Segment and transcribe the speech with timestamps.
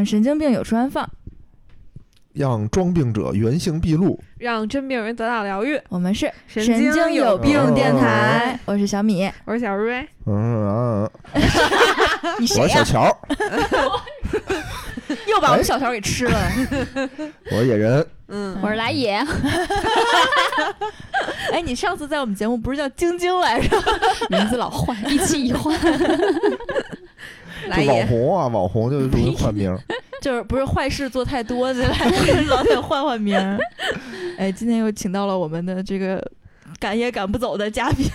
[0.00, 1.06] 让神经病有处安放。
[2.32, 4.18] 让装病者原形毕露。
[4.38, 5.78] 让真病人得到疗愈。
[5.90, 11.10] 我们是神经经有病病电台，我是小米，我是小瑞，嗯啊，
[12.40, 13.14] 你谁呀、我是小乔，
[15.28, 16.40] 又把我们小乔给吃了。
[17.52, 18.06] 我是野人。
[18.32, 19.14] 嗯我是来也，
[21.52, 23.76] 哎，你上次在我们节目不是叫晶晶来着？
[24.30, 25.76] 名字老换，一期一换。
[27.70, 29.76] 就网，红啊，网红就容易换名。
[30.20, 32.10] 就是不是坏事做太多， 就来
[32.48, 33.58] 老得换换名儿。
[34.36, 36.22] 哎，今天又请到了我们的这个
[36.78, 38.06] 赶也赶不走的嘉宾。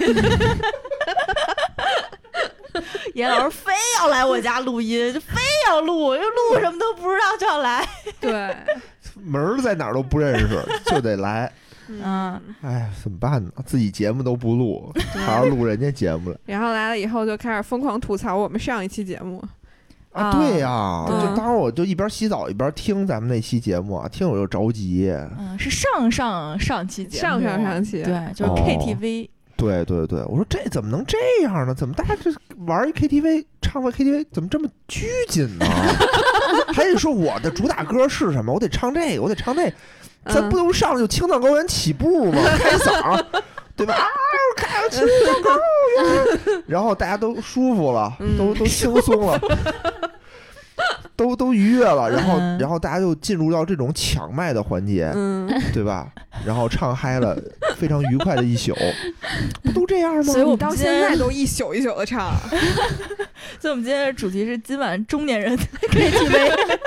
[3.15, 7.87] 严老师非要来我家录音，就非要录，又录什么都不知道就要来。
[8.19, 8.53] 对，
[9.23, 11.51] 门儿在哪儿都不认识，就得来。
[11.89, 13.51] 嗯，哎，怎么办呢？
[13.65, 19.37] 自己节目都不录，还要录人家节目了然后来了以后就开始疯狂吐槽我们上一期节目，
[20.11, 20.23] 啊！
[20.25, 25.13] 啊对呀，嗯就当时我就一边洗澡一边听咱们那期节目啊，听我就着急。
[25.37, 31.73] 嗯，是上上上期节目，上上上期对，就是哦 KTV，、对对对，我说这怎么能这样呢？
[31.75, 32.31] 怎么大家这
[32.65, 35.65] 玩一 KTV 唱个 KTV 怎么这么拘谨呢？
[36.73, 38.53] 还得说我的主打歌是什么？
[38.53, 39.71] 我得唱这个，我得唱那，
[40.25, 42.41] 咱嗯不都上来就青藏高原起步吗？
[42.57, 43.23] 开嗓，
[43.75, 43.93] 对吧？
[43.95, 44.07] 啊，
[44.57, 45.51] 开青藏高
[46.47, 49.39] 原， 然后大家都舒服了，嗯都都轻松了。
[51.15, 56.07] 都都愉悦了，然后嗯然后大家就进入到这种抢麦的环节，嗯，对吧？
[56.45, 57.37] 然后唱嗨了，
[57.77, 58.75] 非常愉快的一宿，
[59.63, 60.23] 不都这样吗？
[60.23, 62.33] 所以我们到现在都一宿一宿的唱，
[63.61, 66.77] 所以我们今天的主题是今晚中年人 KTV。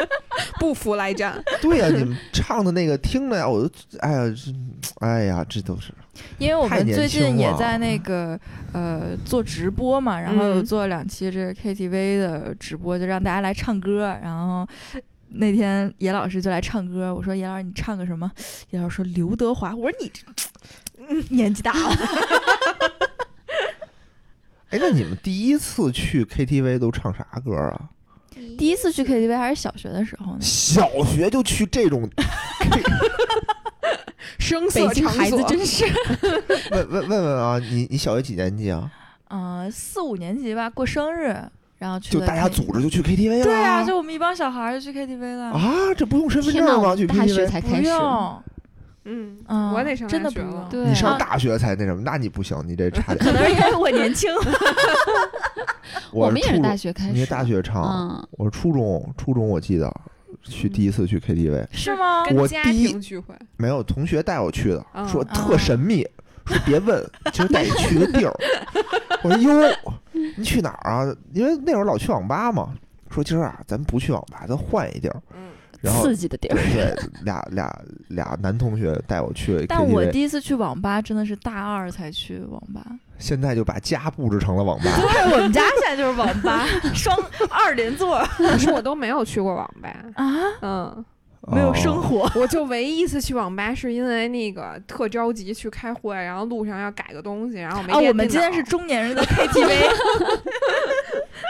[0.61, 4.53] 不服来战， 对呀、你们唱的那个听着呀，我都哎呀，这
[5.01, 5.93] 哎呀，这都是
[6.39, 8.39] 因为我们最近也在那个
[8.73, 14.17] 呃做直播嘛，然后做两期这个 KTV 的直播，就让大家来唱歌。
[14.23, 14.67] 然后
[15.29, 18.31] 那天严老师就来唱歌，我说严老师你唱个什么？
[18.71, 20.23] 严老师说刘德华，我说你这
[21.09, 21.97] 嗯年纪大了，
[24.71, 27.91] 哎，那你们第一次去 KTV 都唱啥歌啊？
[28.57, 30.39] 第一次去 KTV 还是小学的时候呢。
[30.41, 32.09] 小学就去这种，
[34.39, 35.85] 声色北京场所，孩子真是，
[36.71, 38.91] 问问问问啊，你你小学几年级啊？
[39.31, 41.37] 嗯、 四五年级吧，过生日，
[41.79, 43.45] 然后去了就大家 K- 组织就去 KTV 了？
[43.45, 45.45] 对啊，就我们一帮小孩儿就去 KTV 了。
[45.51, 46.97] 啊，这不用身份证吗？
[46.97, 47.45] 去大学 KTV？
[47.47, 47.83] 不才开始。
[47.89, 48.43] 用，
[49.09, 50.91] 嗯，嗯，我得上真的大学了不用。
[50.91, 52.03] 你上啊大学才那什么？
[52.05, 53.19] 那你不行，你这差点。
[53.19, 54.31] 可能是因为我年轻。
[56.13, 59.93] 我们也是大学开始，你是大学唱，嗯，我是初中，初中我记得
[60.43, 62.25] 去第一次去 KTV，是吗？
[62.35, 66.07] 我第一庭聚会，没有同学带我去的，哦说特神秘，
[66.47, 67.03] 说别问，
[67.33, 68.35] 其实带你去个地儿。
[69.23, 69.75] 我说哟，
[70.37, 71.17] 你去哪儿啊？
[71.33, 72.75] 因为那会儿老去网吧嘛。
[73.11, 75.23] 说今儿啊，咱不去网吧，咱换一地儿。
[75.35, 75.49] 嗯，
[75.81, 76.55] 然后刺激的地儿。
[76.55, 82.85] 对对，俩俩俩男同学带我去 但我第一次去网吧真的是大二才去网吧。
[83.19, 84.85] 现在就把家布置成了网吧。
[84.97, 87.17] 对，我们家现在就是网吧，双
[87.51, 90.25] 二连座 可是我都没有去过网吧，啊，
[90.63, 91.05] 嗯，
[91.53, 92.41] 没有生哦活。
[92.41, 99.75] 我就唯一一次去网吧是因为那个特着急去开会，然后路上要改个东西，然后没啊，电我们今天是中年人的 KTV，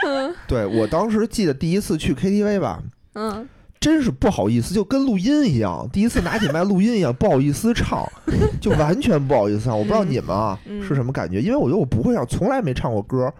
[0.06, 2.82] 嗯对我当时记得第一次去 KTV 吧，
[3.14, 3.46] 嗯
[3.80, 8.06] 真是不好意思，就跟录音一样，第一次拿起麦录音一样，不好意思唱，
[8.60, 9.78] 就完全不好意思唱。
[9.78, 13.32] 我不知道你们啊、嗯是什么感觉，因为我觉得我不会唱，从来没唱过歌。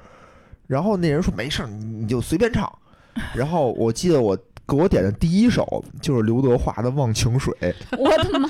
[0.67, 2.71] 然后那人说没事儿，你你就随便唱。
[3.35, 7.53] 然后我记得我给我点的第一首就是刘德华的《忘情水》，
[7.99, 8.49] 我的妈！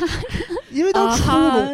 [0.72, 1.30] 因为当时初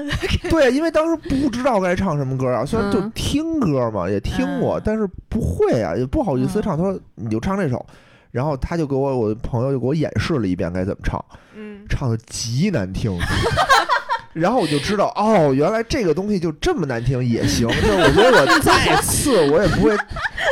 [0.51, 6.77] 对，因为当时不知道该唱什么歌啊，虽然就嗯听歌嘛，也听过，嗯但是不会啊，也不好意思嗯唱。
[6.77, 7.85] 他说你就唱这首，
[8.34, 11.25] 然后他就给我我的朋友就给我演示了一遍该怎么唱，
[11.56, 13.17] 嗯，唱的极难听。
[14.34, 17.69] 然后我就知道，哦，原来这个东西就这么难听也行。
[17.69, 19.97] 就是我觉得我 再次我也不会，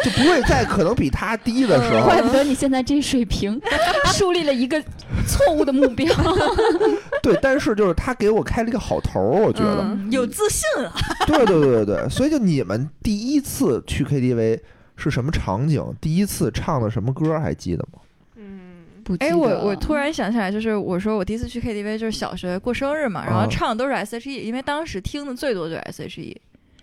[0.05, 3.61] 就不会在可能比他低的时候，怪不得你现在这水平，
[4.15, 4.81] 树立了一个
[5.27, 6.07] 错误的目标。
[7.21, 10.93] 对，但是就是他给我开了一个好头儿，我觉得，嗯有自信了。
[11.27, 14.61] 对对对对对，所以就你们第一次去 KTV
[15.03, 15.83] 是什么场景？
[16.01, 17.99] 第一次唱的什么歌还记得吗？
[18.37, 26.41] 嗯，哎，不记得我我突然想起来，就是我说我第一次去 KTV 就是小学过生日嘛，然后嗯唱的都是 S.H.E，因为当时听的最多就是 S.H.E，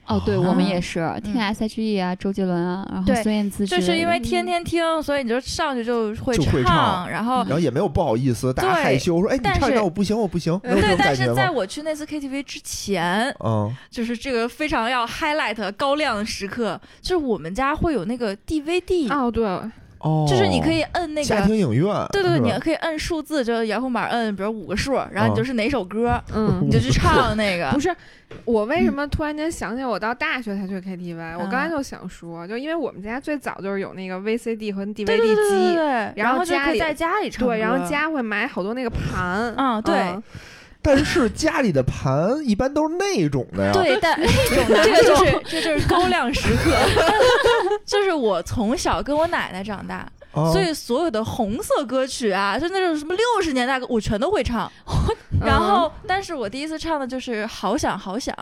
[0.10, 1.40] 哦，对我们也啊是听嗯。
[1.40, 7.48] S.H.E 啊，周杰伦啊，然后对孙燕姿就是因为天天听，所以你就上去就会就会唱然后嗯。
[7.48, 11.50] 然后也没有不好意思，大家对害羞说：“哎，你但唱一是唱我不行，我不行。”对，但是在？
[11.50, 19.44] 我去那次 KTV 之前，嗯，就是这个非常要 highlight 高亮的时刻，就是我们家会有那个 DVD，、哦对，
[20.00, 21.28] 哦，就是你可以摁那个。
[21.28, 27.70] 家庭影院，对对对，你可以摁数字，就遥控板摁，比如五个数，然后你就是哪首歌，嗯你就去唱那个。
[27.74, 27.94] 不是，
[28.46, 37.48] 我为什么突然间想起来，我到大学才去 KTV？、我刚才嗯就想说，就因为我们家最早就是有那个 VCD 和 DVD 对对对对对机，对，然然后家可以在家里唱。
[37.48, 40.24] 对，然后家会买好多那个盘，嗯对嗯
[40.82, 43.72] 但是家里的盘一般都是那种的呀。
[43.74, 46.72] 对，但那种的 这个就是这就是高亮时刻
[47.86, 54.72] 就是我从小跟我奶奶长大，啊，所以所有的红色歌曲啊，就那种什么六十年代歌，我全都会唱。
[55.42, 58.34] 然嗯后，但是我第一次唱的就是《好想好想》。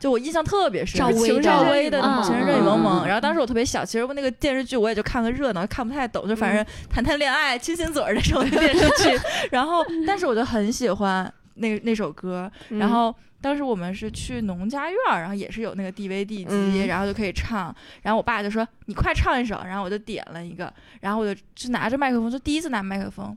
[0.00, 9.18] 就我印象特别深，赵薇的赵薇的嗯《情人热雨蒙蒙》，嗯然后当时我特别小，其实那个电视剧我也就看个热闹，看不太懂，就反正谈谈恋爱、亲亲嘴儿那种电视剧。
[9.50, 17.74] 然后，但是我就很喜欢那那首歌，嗯然后当时我们是去农家院儿，然后也是有那个 DVD 机，嗯然后就可以唱。
[18.02, 23.36] 然后我爸就说：“你快唱一首。”然后我就点了一个，然后我就就拿着麦克风，就第一次拿麦克风，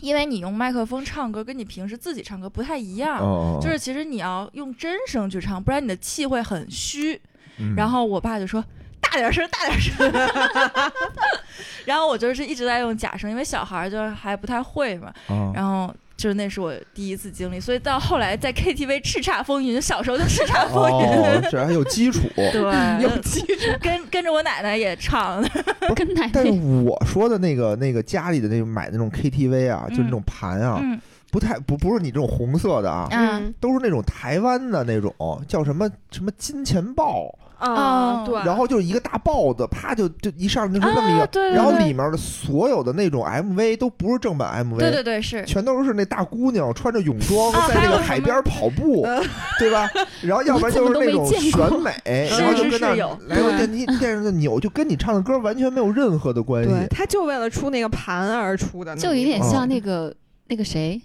[0.00, 3.18] 因为你用麦克风唱歌跟你平时自己唱歌不太一样。
[3.20, 7.20] 哦，就是其实你要用真声去唱，不然你的气会很虚。
[7.58, 8.62] 嗯然后我爸就说
[9.00, 10.12] ：“大点声，大点声。
[11.86, 15.14] ”然后我就是一直在用假声，因为小孩儿就还不太会嘛。
[15.28, 22.22] 啊然后就是那是我第一次经历，所以到后来在 KTV 叱咤风云，小时候就叱咤风云， 哦，这还有基础。
[22.34, 25.42] 对，有基础， 跟跟着我奶奶也唱，
[25.94, 26.50] 跟奶但是
[26.84, 30.98] 我说的那个那个家里的那种买那种 KTV 啊，就是那种盘啊，嗯
[31.30, 35.12] 不太不不是你这种红色的啊，啊嗯都是那种台湾的那种
[35.46, 49.06] 叫什么什么金钱豹，啊，哦对，然后就是一个大豹子，啪就就一上来就是那么一个，啊对对然后里面的所有的那种 MV 都不是正版 MV，对对对是，全都是那大姑娘穿着泳装啊在那个海边跑步，
[49.58, 49.88] 对吧？
[50.22, 51.92] 然后要不然就是那种选美，
[52.38, 56.86] 然后就是跟那儿是有来回对电梯电视的扭，就跟你唱的歌完全没有任何的关系对，系。
[56.90, 60.14] 他就为了出那个盘而出的就有点哦像那个
[60.48, 61.00] 那个谁，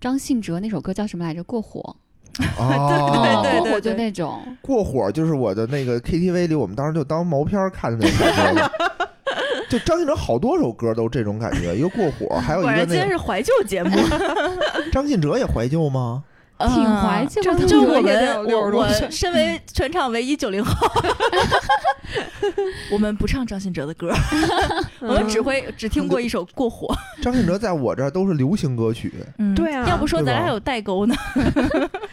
[0.00, 1.42] 张信哲那首歌叫什么来着？
[1.42, 1.96] 过火。
[2.58, 4.40] 哦，对对过火就那种。
[4.60, 8.70] 过火就是我的那个 KTV 里，我们当时就当毛片儿看的那种感觉了。
[9.68, 13.96] 就张信哲好多首歌都这种感觉，一个过火，还有一个那个然今天是怀旧节目，
[14.92, 16.22] 张信哲也怀旧吗？
[16.58, 20.88] 挺怀旧的嗯就我们我我60多岁 身为全场唯一九零后，
[22.90, 24.10] 我们不唱张信哲的歌，
[25.00, 26.88] 我们只会只听过一首《过火》。
[27.22, 31.14] 张信哲在我这儿都是流行歌曲，嗯对啊要不说咱俩有代沟呢。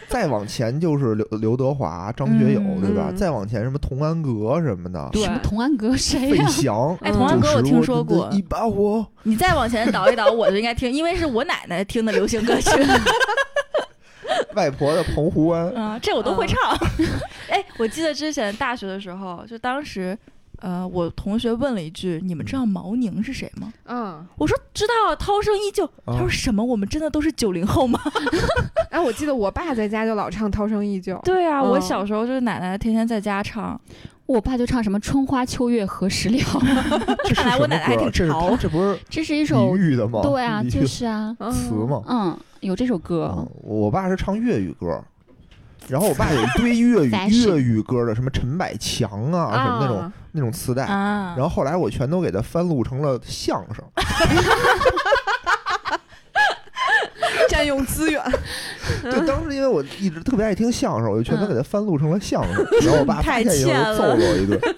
[0.07, 3.07] 再往前就是刘刘德华、张学友，嗯对吧？
[3.11, 6.45] 嗯再往前什么童安格什么的，对什么童安格谁费呀？
[6.47, 6.95] 翔。
[7.01, 12.69] 哎，嗯童安格我听说过，一把火，你再往前倒一倒，我就应该听，因为是我奶奶听的流行歌曲。
[14.55, 16.57] 外婆的澎湖湾，嗯，这我都会唱。
[17.49, 20.17] 哎，我记得之前大学的时候，就当时，
[20.61, 26.63] 呃，我同学问了一句：“你们知道毛宁是谁吗嗯，？”我说：“知道啊，涛声依旧。”他说：“什么？
[26.63, 27.99] 我们真的都是九零后吗
[28.89, 33.79] 哎，我记得我爸在家就老唱《涛声依旧》，？”对啊，我嗯小时候就是奶奶天天在家唱。
[34.33, 36.37] 我爸就唱什么“春花秋月何时了
[37.23, 40.21] 这是看来什么我奶奶还挺歌这是潮这不是 ”，这是一李首煜的吗？
[40.23, 42.01] 对啊，就是啊， 嗯词嘛。
[42.07, 44.99] 嗯，有这首歌嗯，我爸是唱粤语歌，
[45.87, 47.11] 然后我爸有一堆粤语
[47.45, 50.85] 粤语歌的，什么陈百强啊，什么那种啊，那种磁带。
[50.85, 53.83] 啊，然后后来我全都给他翻录成了相声，
[57.49, 58.21] 占用资源，
[59.03, 62.65] 对，当时因为我一直特别爱听相声，我就全都嗯给他翻录成了相声。
[62.81, 64.59] 然后我爸发太现以后就揍了我一顿。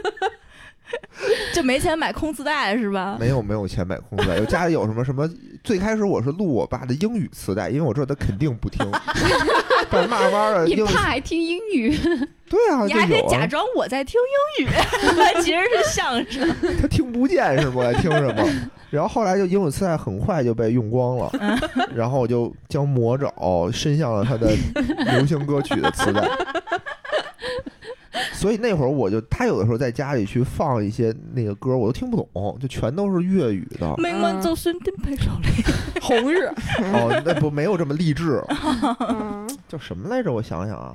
[1.53, 3.17] 就没钱买空磁带是吧？
[3.19, 5.27] 没有没有钱买空磁带，有家里有什么什么。
[5.63, 8.85] 最开始我是录我爸的英语磁带，因为我知道他肯定不听。
[9.89, 11.97] 但是慢慢的你爸还听英语，
[12.47, 14.19] 对啊，你还可以就有啊，假装我在听
[14.59, 14.69] 英语，
[15.41, 16.55] 其实是相声。
[16.79, 17.91] 他听不见是吗？
[17.91, 18.47] 在听什么？
[18.95, 21.31] 然后后来就英语磁带很快就被用光了，
[21.93, 24.51] 然后我就将魔爪伸向了他的
[25.13, 26.27] 流行歌曲的磁带。
[28.31, 33.95] 所以那会儿我就，他有的时候在家里去放一些那个歌，我都听不懂，就全都是粤语的。
[33.97, 35.63] 命运就算颠沛流离。
[36.01, 36.45] 红日，
[36.93, 38.41] 哦，那不没有这么励志，
[39.09, 40.31] 嗯，叫什么来着？
[40.31, 40.93] 我想想啊，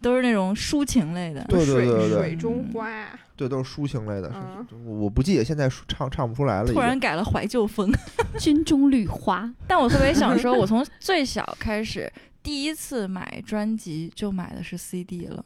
[0.00, 1.44] 都是那种抒情类的。
[1.48, 2.88] 对对对对对水中花，
[3.36, 6.72] 对，都是抒情类的，是嗯我我不记得现在唱唱不出来了。
[6.72, 7.92] 突然改了怀旧风，
[8.38, 12.10] 军中绿花，但我特别想说，我从最小开始，
[12.42, 15.44] 第一次买专辑就买的是 CD 了，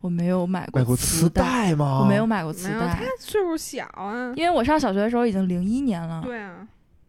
[0.00, 2.00] 我没有买买过磁磁，带吗？
[2.02, 6.66] 我没有买过磁没有，他带，岁数小啊，因为我上小学的时候已经零一年了，对啊，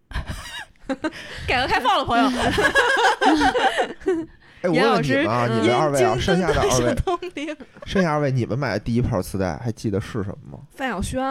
[1.47, 2.29] 改革开放了，朋友。
[4.61, 10.59] 哎，我严老师问问你们啊，嗯你们二位啊，剩下的二位，剩下二位，你们买的第一盘磁带还记得是什么吗？
[10.71, 11.21] 范晓萱，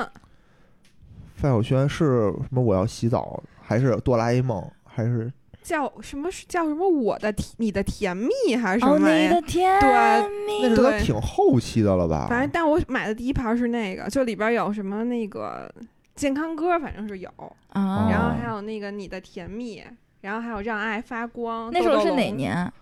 [1.35, 2.63] 范晓萱是什么？
[2.63, 5.31] 我要洗澡，还是哆啦 A 梦，还是
[5.63, 9.11] 叫什么是叫什么我的甜你的甜蜜还是什哦，么？
[9.11, 12.27] 你的甜对蜜那是都挺后期的了吧？
[12.31, 15.71] 反正但我买的第一盘是那个，就里边有什么那个
[16.15, 17.29] 健康歌，反正是有，
[17.69, 19.85] 啊，然后还有那个你的甜蜜，
[20.23, 21.71] 然后还有让爱发光。
[21.71, 22.17] 那时候是豆豆龙？
[22.17, 22.73] 哪年？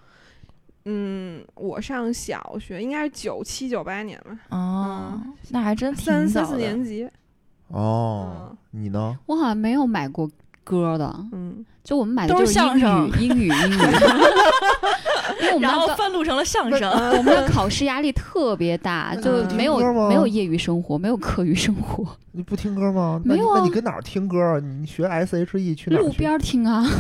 [0.89, 7.09] 嗯，我上小学应该是九七九八年吧，哦，那还真挺三三四年级。
[7.69, 9.19] 哦，你呢？
[9.27, 10.31] 我好像没有买过
[10.63, 13.77] 歌的，嗯，就我们买的都就是相声语，英语，英语。
[15.41, 16.91] 因为我们然后那个翻录成了相声。
[16.91, 19.79] 我们的考试压力特别大， 就嗯没有
[20.09, 23.21] 没有业余生活，没有课余生活， 你不听歌吗？
[23.25, 24.61] 那没有啊那你跟哪儿听歌啊？
[24.61, 26.07] 你学 S H E 去哪儿去？
[26.07, 26.85] 路边儿听啊。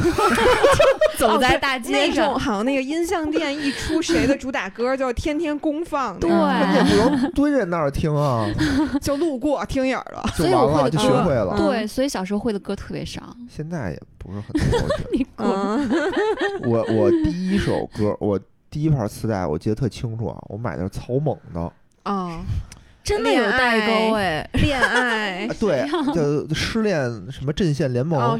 [1.18, 8.46] 走在大街那种上，好像那个音像店一出谁的主打歌，就天天公放，对那你也不能蹲人那儿听啊，
[9.00, 10.22] 就路过听影儿了。
[10.36, 11.54] 就所以我完了，就学会了。
[11.58, 13.22] 嗯对，所以小时候会的歌特别少。
[13.48, 14.88] 现在也不是很多。
[15.12, 15.48] 你滚！
[15.48, 15.88] 嗯，
[16.64, 18.38] 我我第一首歌，我
[18.70, 21.72] 第一盘磁带，我记得特清楚啊，我买的是草蜢的，
[22.04, 22.40] 哦，
[23.02, 24.48] 真的有代沟哎。
[24.54, 28.38] 恋爱啊，对， 叫失恋什么阵线联盟，哦，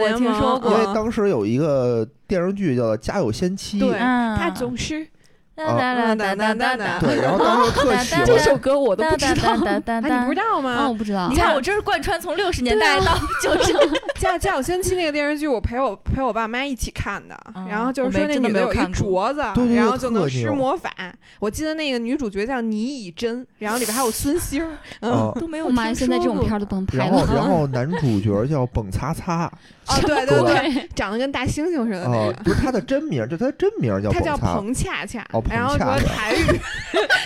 [0.00, 5.06] 我听说过因为嗯当时有一个电视剧叫做《家有仙妻》，对嗯，他总是
[5.54, 7.94] 哒哒哒哒哒哒对，然后当时特
[8.24, 9.56] 这首歌我都不知道。
[9.56, 10.94] 哒哒哒啊，你不知道啊，吗我？
[10.94, 11.28] 不知道。
[11.28, 11.36] 你。
[11.36, 13.72] 看我这是贯穿从六十年代到九十，
[14.18, 19.40] 《家家有仙妻》那个电视剧，我陪我陪我爸妈一起看的，嗯 然后就是说那我没真的女的有镯子，
[19.74, 20.90] 然后就能施魔法。
[21.38, 25.32] 我记得那个女主角叫倪以真，然后里边还有孙兴儿，嗯，啊。
[25.38, 26.48] 都没有我妈现在这种说过。
[26.48, 27.34] 片都不能拍然后，了。
[27.34, 29.46] 然后男主角叫蹦擦擦，
[29.88, 32.44] 哦，对对对对，长得跟大猩猩似的那哦，个。
[32.44, 36.58] 不是他的真名，就他的真名叫他叫，彭恰恰然后恰恰说台语，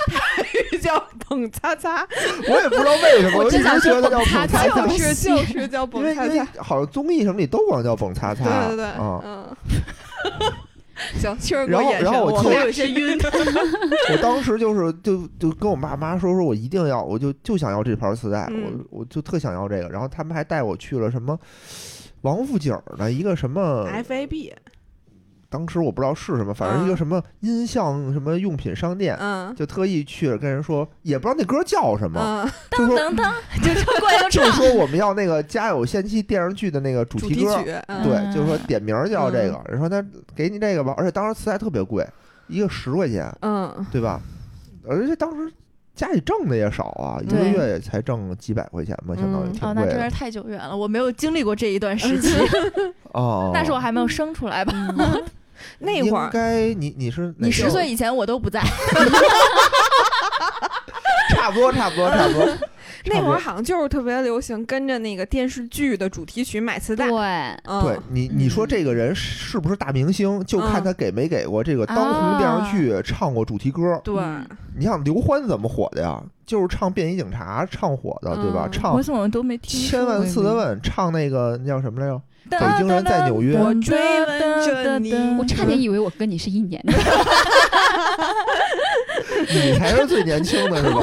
[0.08, 0.42] 台
[0.72, 2.06] 语叫捧擦擦，
[2.48, 9.56] 我也不知道为什么，我一直我只觉得叫说蹦擦擦是就是叫因为因为擦擦，好像综艺什么里都管叫蹦擦擦，对对对，啊，嗯。
[11.20, 13.18] 行，确实给然后然后我记得我们俩有些晕。
[14.10, 19.90] 我当时就是就就跟我爸妈说说，我一定要，我就就想要这盘磁带，嗯我我就特想要这个。
[19.90, 21.38] 然后他们还带我去了什么
[22.22, 24.54] 王府井儿的一个什么，FAB，
[25.48, 29.54] 当时我不知道是什么，反正一个嗯什么音像什么用品商店，嗯。
[29.54, 34.50] 就特意去了跟人说，也不知道那歌叫什么，嗯，就说噔噔， 就就过来就就。
[34.52, 38.02] 说我们要那个《家有仙妻》电视剧的那个主主题歌，题曲，嗯。
[38.02, 39.52] 对，就是说点名儿叫这嗯。
[39.52, 42.06] 个，人说那给你这个吧，而且当时磁带特别贵，
[42.48, 44.20] 一个十块钱，嗯，对吧？
[44.88, 45.52] 而且当时
[45.96, 52.36] 家里挣的也少啊，一个月也才挣几百块钱吧，相当于挺贵的那真是太久远了，我没有经历过这一段时期，
[53.12, 53.50] 哦。
[53.54, 54.72] 那是我还没有生出来吧？
[55.80, 58.60] 那会儿应该你你是你十岁以前我都不在，
[61.30, 62.46] 差不多差不多差不多。
[63.06, 67.18] 那会儿好像就是特别流行跟着那个电视剧的主题曲买磁带，对，
[67.64, 74.00] 嗯对你你说嗯这个人是不是大明星，就看嗯他给没给过这个当红电视剧唱过主题歌。
[74.02, 74.46] 对，嗯
[74.78, 76.22] 你像刘欢怎么火的呀？
[76.44, 78.66] 就是唱《便衣警察》唱火的，对吧？
[78.66, 82.20] 嗯唱我怎么都没听千万次的问，唱那个那叫什么来着？
[82.48, 86.92] 北北京人在纽约我追问着你我差点以为我跟你是一年的。
[89.52, 91.00] 你才是最年轻的是吧？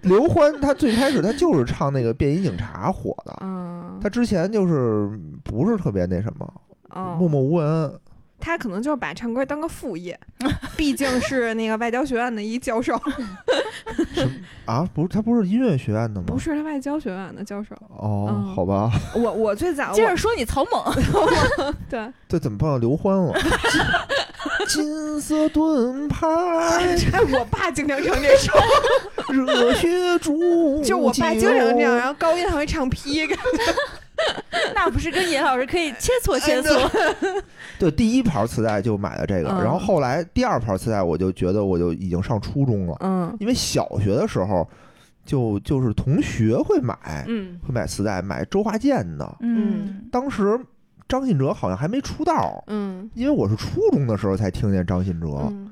[0.08, 5.10] 刘欢他最开始他就是唱那个《便衣警察》火的，嗯，他之前就是
[5.44, 6.52] 不是特别那什么，
[6.94, 7.92] 默哦，默无闻。
[8.40, 10.18] 他可能就是把唱歌当个副业，
[10.76, 12.94] 毕竟是那个外交学院的一教授，
[14.64, 16.26] 啊，不是，他不是音乐学院的吗？
[16.26, 17.74] 不是他外交学院的教授。
[17.88, 20.82] 哦，嗯好吧， 我我最早接着说你曹猛，
[21.90, 23.32] 对，这怎么碰到刘欢了？
[24.68, 26.26] 金金色盾牌，
[27.12, 28.52] 哎，我爸经常唱这首，
[29.32, 33.26] 热血铸就我爸经常这样，然后高音还会唱 P，
[34.74, 36.90] 那不是跟严老师可以切磋切磋？
[37.78, 43.36] 对，第一盘磁带就买了这个，嗯然后后来第二盘磁带我就觉得我就已经上初中了，嗯。
[43.40, 44.68] 因为小学的时候
[45.24, 47.58] 就就是同学会买嗯。
[47.66, 50.58] 会买磁带，买周华健的，嗯，当时
[51.08, 53.08] 张信哲好像还没出道，嗯。
[53.14, 55.70] 因为我是初中的时候才听见张信哲，嗯。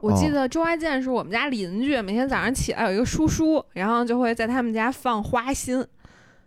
[0.00, 5.84] 我记得周华健是我们家邻居，每天早上起来有一个叔叔，然后就会在他们家放花心。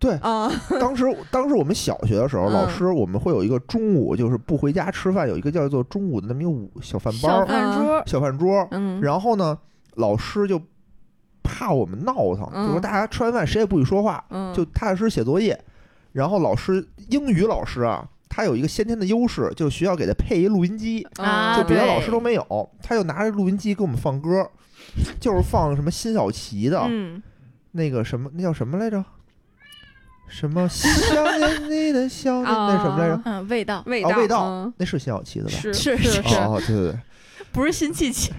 [0.01, 2.51] 对啊， 当时当时我们小学的时候，嗯。
[2.53, 9.55] 老师我们会有一个中午就是不回家吃饭，有一个叫做中午的那么一个午小饭包小儿饭桌，小饭桌，嗯，然后呢，
[9.93, 10.59] 老师就
[11.43, 14.51] 怕我们闹腾，嗯就说大家吃完饭谁也不许说话，嗯。
[14.55, 15.57] 就踏踏实实写作业。
[16.13, 24.49] 然后老师英语老师啊，他有一个先天的优势，就是学校给他配一录音机，啊就别的老师都没有，他就拿着录音机给我们放歌，
[25.19, 27.21] 就是放什么辛晓琪的、嗯。
[27.73, 29.05] 那个什么，那叫什么来着？
[30.31, 31.23] 什么想
[31.69, 33.21] 念你的笑， 那那什么来着？
[33.25, 35.51] 嗯，味道味道哦味道嗯那是辛晓琪的吧？
[35.51, 36.99] 是是是是哦，对对对。
[37.51, 38.31] 不是辛弃疾？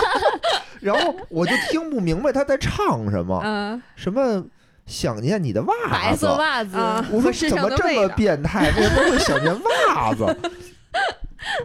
[0.80, 4.42] 然后我就听不明白他在唱什么，嗯什么
[4.86, 6.20] 想念你的袜子白子。
[6.20, 8.70] 色袜子，啊我说怎么这么变态？
[8.74, 10.24] 为什么会想念袜子？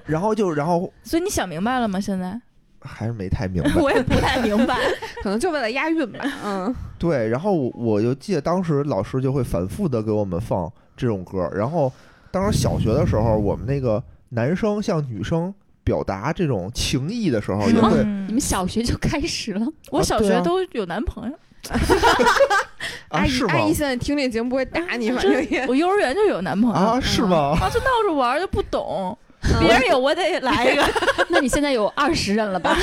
[0.05, 1.99] 然后就然后所以你想明白了吗？
[2.01, 2.37] 现在
[2.83, 3.71] 还是没太明白。
[3.81, 4.77] 我也不太明白。
[5.23, 6.19] 可能就为了押韵吧。
[6.43, 11.91] 嗯对，然后我就记得当时老师就会反复的给我们放这种歌，然后
[12.31, 21.35] 当时小学的时候，我们那个男生向女生表达这种情谊的时候， 也会嗯你们小学就开始了，我小学都有男朋友，
[21.69, 21.79] 啊
[23.09, 27.57] 阿姨阿姨现在听这节目不会打你，反正也我幼儿园就有男朋友啊是吗？
[27.59, 30.83] 啊，就闹着玩儿就不懂，嗯 别人有我得来一个。
[31.29, 32.75] 那你现在有二十任了吧？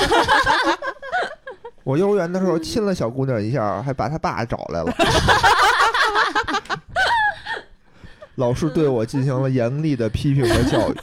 [1.82, 4.92] 我幼儿园的时候亲了小姑娘一下，还把她爸找来了。
[8.36, 10.94] 老师对我进行了严厉的批评和教育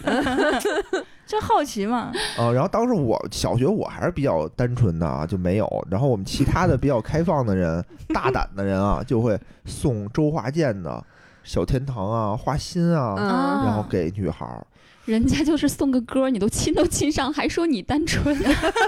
[1.28, 5.88] 就好奇嘛，啊，然后当时我小学我还是比较单纯的啊，就没有。
[5.92, 7.84] 然后我们其他的比较开放的人、
[8.14, 10.90] 大胆的人啊，就会送周华健的
[11.48, 13.26] 《小天堂》啊、花心啊，嗯
[13.66, 14.66] 然后给女孩儿。
[15.08, 18.38] 人家就是送个歌，你都亲都亲上，还说你单纯。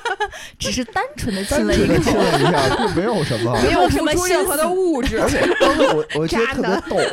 [0.60, 2.14] 只是单纯的亲了一口亲。
[2.14, 3.58] 了一下，并没有什么。
[3.64, 5.30] 没有什么任何的物质而。
[5.30, 6.98] 且当时我我觉得特别逗，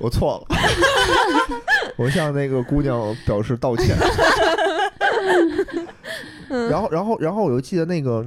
[0.00, 0.56] 我错了，
[1.96, 3.96] 我向那个姑娘表示道歉。
[6.48, 8.26] 嗯然后，然后，然后我又记得那个，我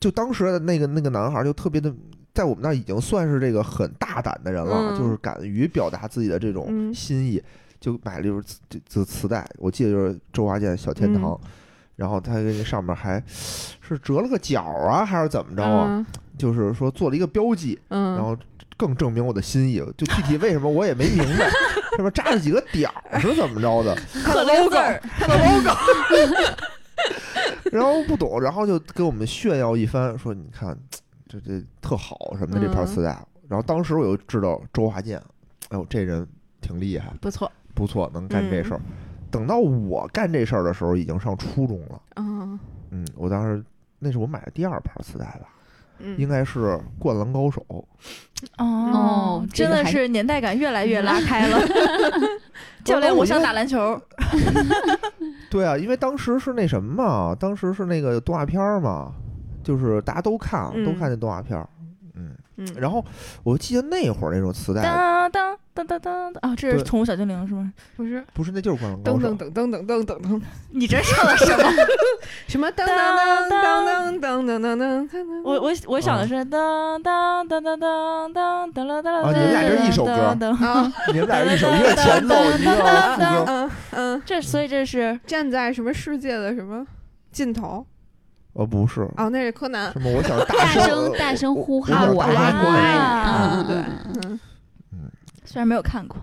[0.00, 1.92] 就当时的那个那个男孩就特别的，
[2.34, 7.42] 在我们那儿已经算是这个很大胆的人了，嗯就是敢于表达自己的这种嗯心意，
[7.80, 11.40] 就买了一本磁这这磁带，我记得就是周华健《小天堂》嗯
[11.96, 15.86] 然后他那上面还是折了个角啊，还是怎么着啊？
[15.88, 16.06] 嗯
[16.36, 18.36] 就是说做了一个标记，嗯，然后
[18.76, 19.78] 更证明我的心意。
[19.96, 21.48] 就具体为什么我也没明白，
[21.96, 24.76] 上面扎了几个点儿是怎么着的，他的 logo，
[27.72, 30.76] 然后不懂，然后就给我们炫耀一番，说你看
[31.28, 33.26] 这这特好什么的这盘嗯磁带。
[33.48, 35.18] 然后当时我就知道周华健，
[35.68, 36.26] 哎呦这人
[36.60, 37.50] 挺厉害，不错。
[37.74, 38.80] 不错，能干这事儿。
[39.30, 42.02] 等到我干这事儿的时候，已经上初中了。
[42.16, 42.58] 嗯
[42.90, 43.62] 嗯，我当时
[43.98, 45.48] 那是我买的第二盘磁带吧，
[45.98, 46.60] 嗯，应该是
[46.98, 47.64] 《灌篮高手》。
[48.58, 51.58] 哦真的是年代感越来越拉开了。
[52.84, 54.00] 教练，我想打篮球。
[55.50, 59.12] 对啊，因为当时是那什么嘛，当时是那个动画片儿嘛，
[59.64, 61.68] 就是大家都看，嗯都看那动画片儿。
[62.14, 63.04] 嗯，嗯，然后
[63.42, 65.45] 我记得那会儿那种磁带，当当
[65.76, 66.56] 当当当当啊！
[66.56, 67.70] 这是宠物小精灵是吗？
[67.96, 69.52] 不是不是那就是《灌篮高手噔噔》。
[69.52, 71.70] 噔噔噔噔噔噔，你这唱的什么？
[72.48, 79.22] 什么噔噔噔噔噔噔噔噔噔噔，我我我想的是噔噔噔噔噔噔噔噔噔。
[79.22, 80.34] 啊你们俩这是一首歌啊，
[81.12, 83.44] 你们俩是一首，一个前奏，一个副歌。
[83.46, 86.86] 嗯嗯，这所以这是站在什么世界的什么
[87.30, 87.86] 尽头？
[88.54, 89.92] 呃，不是，哦，那是柯南。
[89.92, 90.10] 什么？
[90.10, 92.32] 我想大声声大声呼喊我爱
[95.46, 96.16] 虽然没有看过，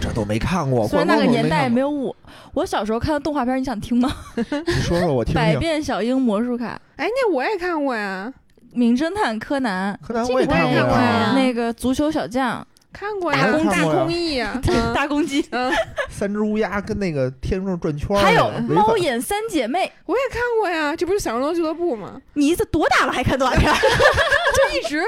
[0.00, 0.86] 这都没看过。
[0.86, 2.14] 虽然那个年代没有我。
[2.52, 4.14] 我小时候看的动画片，你想听吗？
[4.36, 5.56] 你说说我听百。
[5.56, 8.32] 变小樱魔术卡、哎，那我也看过呀，
[8.72, 15.72] 名侦探柯南、柯南我也这个看过我也看过呀呀，那个足球小将、看过呀，大公大公益呀， 嗯大公鸡，嗯，
[16.10, 19.90] 三只乌鸦跟那个天上转圈儿还有猫眼三姐妹。
[20.06, 22.20] 我也看过呀，这不是小神龙俱乐部吗？
[22.34, 23.70] 你这多大了还看动画片？
[23.72, 25.02] 就一直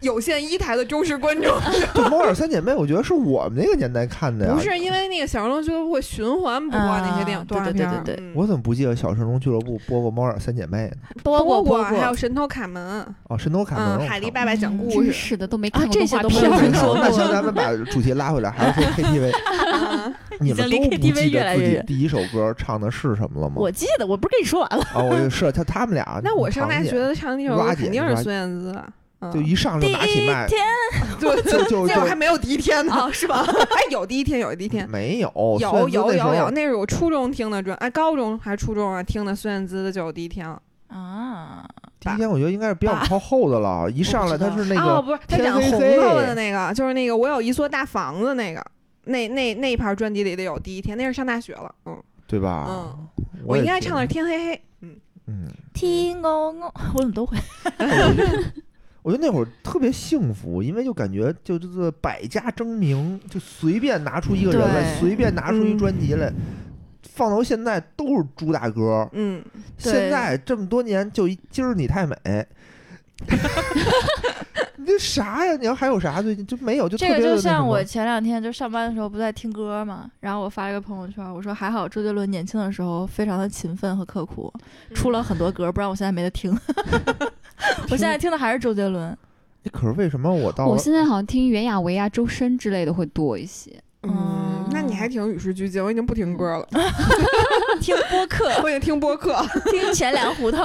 [0.00, 1.44] 有线一台的忠实观众。
[1.94, 4.54] 对《猫眼三姐妹》，我觉得是我们那个年代看的呀。
[4.54, 10.96] 不是因为那个小神龙俱乐部会循环播那些电影啊动画片儿，对对对我怎么不记得小神龙俱乐部播过《猫眼三姐妹》呢？
[11.24, 19.32] 播播过还有神偷卡门，哦，神偷卡门嗯，海狸爸爸讲故事，真是的，都没看过啊这些都没听说过那行，咱们把主题拉回来，还是说 KTV。
[19.80, 23.56] 嗯你们都不记得自己越来越远第一首歌唱的是什么了吗？
[23.56, 24.84] 我记得，我不是跟你说完了？
[24.94, 26.20] 啊，我就是他他们俩。
[26.22, 28.92] 那我上大学的唱那首歌肯定是孙燕姿，嗯
[29.32, 30.60] 就一上就第一拿起麦，天
[31.18, 33.44] 对，就就就那会儿还没有第一天呢，啊，是吧？
[33.70, 34.88] 哎，有第一天，有第一天。
[34.88, 40.60] 没有有有有有，那是我初中听的专，哎，高中还是初中啊听的孙燕姿的就有第一天了。
[40.86, 41.68] 啊，
[42.00, 48.64] 第一天我觉得应该是比较靠后的了，一上来他是那个哦，个不是，他天讲红黑黑头的那个，就是那个我有一所大房子那个，
[49.04, 52.66] 那那那一盘专辑里得有第一天，那是上大学了，嗯对吧？
[52.68, 53.08] 嗯，
[53.44, 57.36] 我应该唱的是天黑黑，嗯，嗯，天我我，我怎么都会？
[59.08, 66.30] 哎我觉得那会儿特别幸福，因为就感觉就就是百家争鸣，就随便拿出一个人来，随便拿出一嗯专辑来，
[67.02, 69.08] 放到现在都是主打歌。
[69.12, 69.42] 嗯，
[69.78, 72.16] 现在这么多年，就一今儿你太美。
[74.76, 75.56] 你这啥呀？
[75.56, 76.22] 你要还有啥？
[76.22, 84.52] 最近就没有，就特这个就像我前两天就上班的时候不在听歌嘛，然后我发了个朋友圈，我说还好周杰伦年轻的时候非常的勤奋和刻苦，
[84.94, 86.54] 出了很多歌，不然我现在没得听。
[87.90, 89.16] 我现在听的还是周杰伦。
[89.64, 93.72] 哎可是为什么我到我现在好像听袁娅维啊、周深之类的会多一些。
[94.02, 96.68] 嗯，那你还挺与时俱进，我已经不听歌了，
[97.82, 99.36] 听播客，我已经听播客。
[99.70, 100.64] 听钱粮胡同。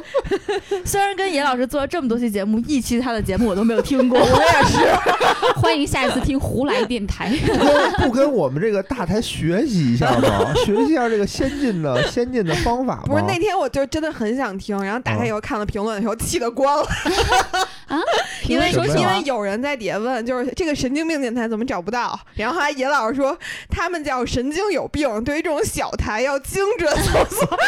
[0.84, 4.18] 虽然跟严老师做了这么多期节目，一期他的节目我都没有听过。
[4.18, 5.60] 我也是。
[5.60, 7.30] 欢迎下一次听胡来电台。
[7.46, 10.54] 不跟不跟我们这个大台学习一下吗？
[10.64, 13.02] 学习一下这个先进的先进的方法吗？
[13.06, 16.86] 不是那天我就真的很想听，然后打开以后看了评论以后，气得关了。
[18.48, 22.18] 因为因为有人在底下问，就是这个神经病电台怎么找不到？
[22.34, 23.36] 然后还野老师说
[23.70, 27.58] 他们叫神经有病，对于这种小台要精准搜索。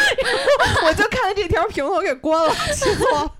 [0.63, 3.31] 然后我就看见这条评论我给关了，气死我了。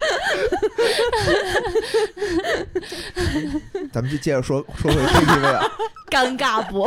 [3.92, 5.72] 咱们就接着说说回 KTV 啊，
[6.10, 6.84] 尴尬不？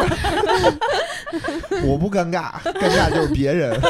[1.87, 3.79] 我不尴尬，尴尬就是别人。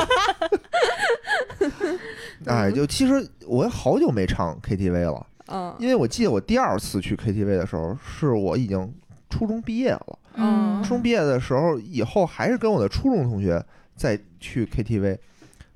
[2.46, 8.94] 哎，就其实我好久没唱 KTV 了，嗯因为我记得我第二次去 KTV 的时候，是我已经
[9.30, 10.18] 初中毕业了。
[10.34, 13.62] 嗯初中毕业的时候，以后还是跟我的初中同学
[13.94, 15.18] 再去 KTV，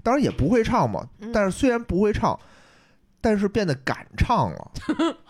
[0.03, 2.39] 当然也不会唱嘛，嗯但是虽然不会唱，
[3.21, 4.71] 但是变得敢唱了。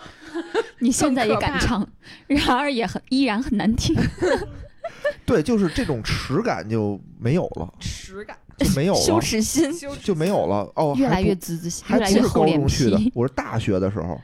[0.81, 1.87] 你现在也敢唱，
[2.27, 3.97] 然而也很依然很难听。
[5.25, 9.71] 对，就是这种耻感就没有了，耻感，就没有了羞，耻心。
[10.03, 10.71] 就没有了。
[10.75, 14.21] 哦，越来越滋滋，还越来越厚脸不是高中去的皮。，我是大学的时候，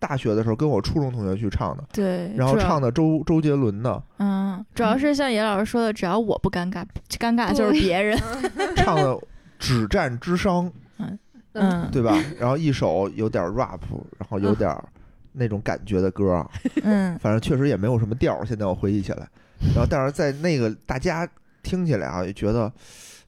[0.00, 6.84] 大学的时候跟我初中同学去唱的，对，然后唱的周周杰伦的，嗯，主要是像野老师说的，只要我不尴尬，
[7.18, 8.18] 尴尬就是别人。
[8.76, 9.12] 唱的
[9.58, 10.66] 《止战之殇》，
[11.52, 12.16] 嗯对吧？
[12.38, 13.80] 然后一首有点 rap，
[14.18, 14.72] 然后有点
[15.32, 16.48] 那种感觉的歌啊，
[16.82, 18.46] 嗯反正确实也没有什么调儿。
[18.46, 19.28] 现在我回忆起来，
[19.74, 21.28] 然后但是在那个大家
[21.62, 22.72] 听起来啊，也觉得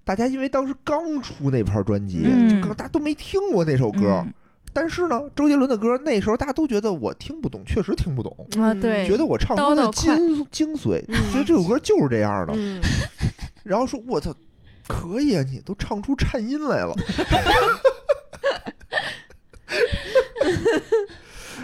[0.05, 4.23] 大家因为当时刚出那盘专辑，嗯就大家都没听过那首歌。
[4.25, 4.33] 嗯
[4.73, 12.53] 但是呢，周杰伦的歌那时候大家都觉得我听不懂，确实听不懂，啊，嗯对，觉得我唱歌的精精髓，嗯觉得这首歌就是这样的。
[12.57, 12.81] 嗯，
[13.65, 14.33] 然后说我操，
[14.87, 16.95] 可以啊，你都唱出颤音来了。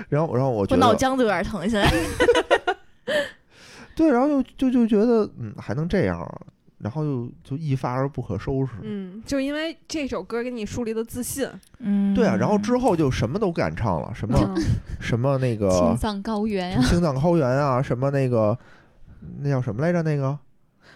[0.09, 1.88] 然后，然后我觉我脑浆子有点疼，现在。
[3.94, 6.40] 对，然后就就就觉得嗯还能这样啊，
[6.79, 8.73] 然后就就一发而不可收拾。
[8.83, 14.62] 嗯，就因为这首歌给你树立的自信，嗯，对啊，然后之后就什么都敢唱了，什么、嗯
[15.01, 18.57] 什么那个青藏高原啊，青藏高原啊，什么那个
[19.41, 20.03] 那叫什么来着？
[20.03, 20.39] 那个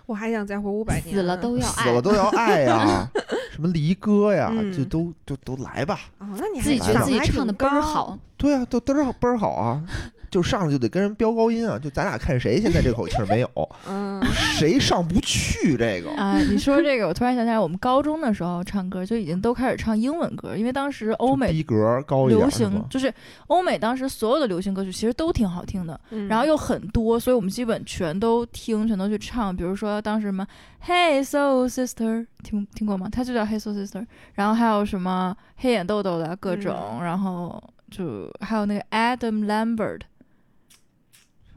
[0.07, 3.09] 我还想再活五百年，死了都要爱死了，都要爱呀，
[3.53, 6.01] 什么离歌呀，嗯就都就都来吧。
[6.19, 9.83] 哦，那你还自己觉得自己还唱的倍儿好，对啊，都嘚儿倍儿好啊，
[10.31, 13.51] 就上来就得跟人飙高音啊，就咱俩看谁现在这口气儿没有，
[13.89, 16.11] 嗯，谁上不去这个。
[16.13, 23.13] 啊，你说这个，我突然想起来，我们高中的时候唱歌就已经都开始唱英文歌，因为当时欧美逼格高一点流行就是
[23.49, 29.55] 欧美当时所有的流行歌曲其实都挺好听的，嗯然后又很多，所以我们基本全都听，全都去唱。
[29.55, 30.47] 比如说当时什么
[30.87, 33.09] Hey Soul Sister，听听过吗？
[33.11, 34.07] 它就叫 Hey Soul Sister。
[34.35, 40.01] 然后还有什么黑眼豆豆的各种，然后就还有那个 Adam Lambert。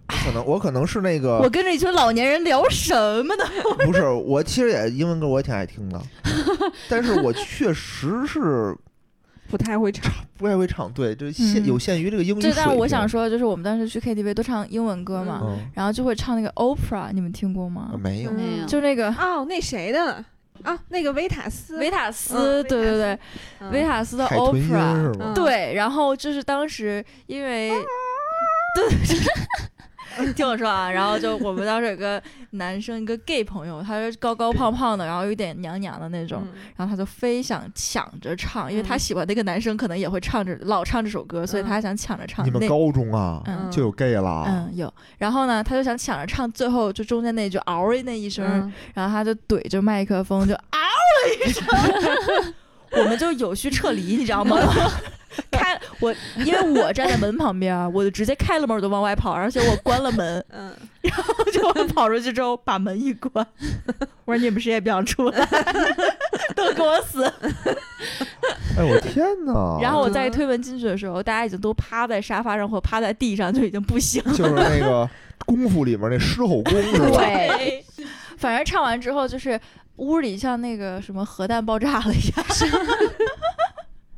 [0.08, 3.44] 可能我可能是那个我跟着一群老年人聊什么呢？
[3.86, 6.02] 不是我其实也英文歌我也挺爱听的，
[6.90, 8.76] 但是我确实是
[9.50, 12.56] 不太会唱，不太会唱，对，就限嗯有限于这个英语就水平。
[12.58, 17.92] 但是我想说，就是我们当时去 KTV 都唱英文歌嘛，嗯，然后就会唱那个 Opera，你们听过吗？
[17.94, 18.66] 啊没有，没有。
[18.66, 20.24] 就那个哦，那谁的？
[20.64, 20.78] 啊？
[20.90, 23.20] 那个维塔斯，维塔嗯斯，对对对，
[23.60, 23.72] 嗯。
[23.72, 25.34] 维塔斯的 Opera。
[25.34, 27.70] 对，然后就是当时因为，
[28.76, 28.88] 对，
[30.36, 32.22] 听我说啊，然后就我们当时有个
[32.52, 36.60] 男生，一个 gay 朋友，他是高高胖胖的，然后有点娘娘的那种，嗯。
[36.78, 39.00] 然后他就非想抢着唱，因为他嗯。
[39.00, 41.66] 喜欢那个男生可能也会唱着老唱这首歌，所以嗯。
[41.66, 42.46] 他想抢着唱。
[42.46, 43.70] 你们高中啊嗯。
[43.72, 44.46] 就有 gay 了？
[44.48, 48.74] 嗯有，然后呢，他就想抢着唱最后就中间那句嗷的那一声，嗯。
[48.94, 52.54] 然后他就怼着麦克风就嗷了一声，
[52.98, 54.58] 我们就有序撤离，你知道吗？
[55.52, 60.72] 开我，因为我站在门旁边儿，我就直接开了门，我就往外跑，而且我关了门，嗯，
[61.54, 63.46] 就我跑出去之后把门一关，
[64.26, 65.48] 我说你们谁也别想出来，
[66.56, 67.24] 都给我死！
[68.76, 69.80] 哎我天哪！
[69.82, 74.34] 然后我再一推门进去的时候，大家已经都趴在沙发上或趴在地上，就已经不行了。
[74.34, 75.08] 就是那个
[75.46, 77.18] 功夫里面那狮吼功是吧？
[77.18, 77.86] 对，
[78.38, 79.60] 反正唱完之后就是
[79.98, 82.46] 屋里像那个什么核弹爆炸了一样。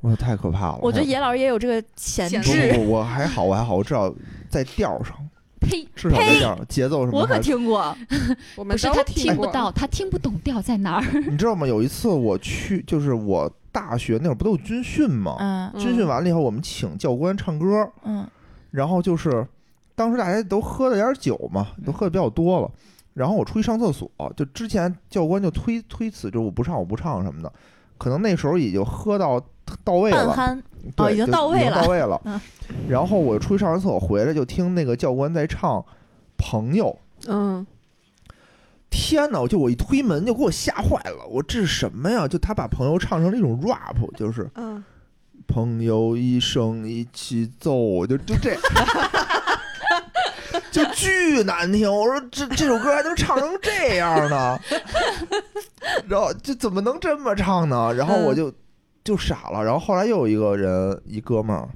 [0.09, 0.79] 我太可怕了。
[0.81, 2.73] 我觉得还野老师也有这个潜质。
[2.73, 4.13] 不不，我还好，我还好，我至少
[4.49, 5.17] 在调上，
[5.59, 5.87] 呸！
[5.95, 7.95] 至少在调上，节奏什么我可听过，
[8.55, 11.21] 我们都不是他听不到，他听不懂调在哪儿。
[11.29, 11.65] 你知道吗？
[11.65, 15.37] 有一次我去，就是我大学那会儿不都有军训吗？
[15.39, 18.27] 嗯嗯军训完了以后，我们请教官唱歌，嗯
[18.71, 19.47] 然后就是
[19.95, 22.69] 当时大家都喝了点酒嘛，都喝的比较多了。
[23.13, 27.49] 然后我出去上厕所，就之前教官就推推辞，就是我不唱我不唱什么的，
[27.97, 29.41] 可能那时候已经喝到
[29.83, 30.61] 到位了，半酣，
[30.95, 32.21] 对，哦已经到位了到位了。
[32.25, 32.39] 嗯
[32.89, 35.79] 然后我出去上完厕所回来，就听那个教官在唱
[36.37, 36.97] 《朋友》。
[37.27, 37.65] 嗯
[38.89, 39.45] 天呐！
[39.47, 42.27] 就我一推门就给我吓坏了，我这是什么呀？
[42.27, 44.81] 就他把朋友唱成了一种 rap，就是嗯，
[45.47, 48.55] 朋友一生一起走，就就这，
[50.75, 51.89] 就巨难听。
[51.89, 54.59] 我说这这首歌还能唱成这样呢？
[56.07, 57.93] 然后就怎么能这么唱呢？
[57.93, 58.53] 然后我就
[59.03, 59.63] 就傻了。
[59.63, 61.69] 然后后来又有一个人，一哥们儿，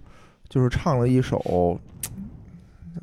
[0.49, 1.79] 就是唱了一首。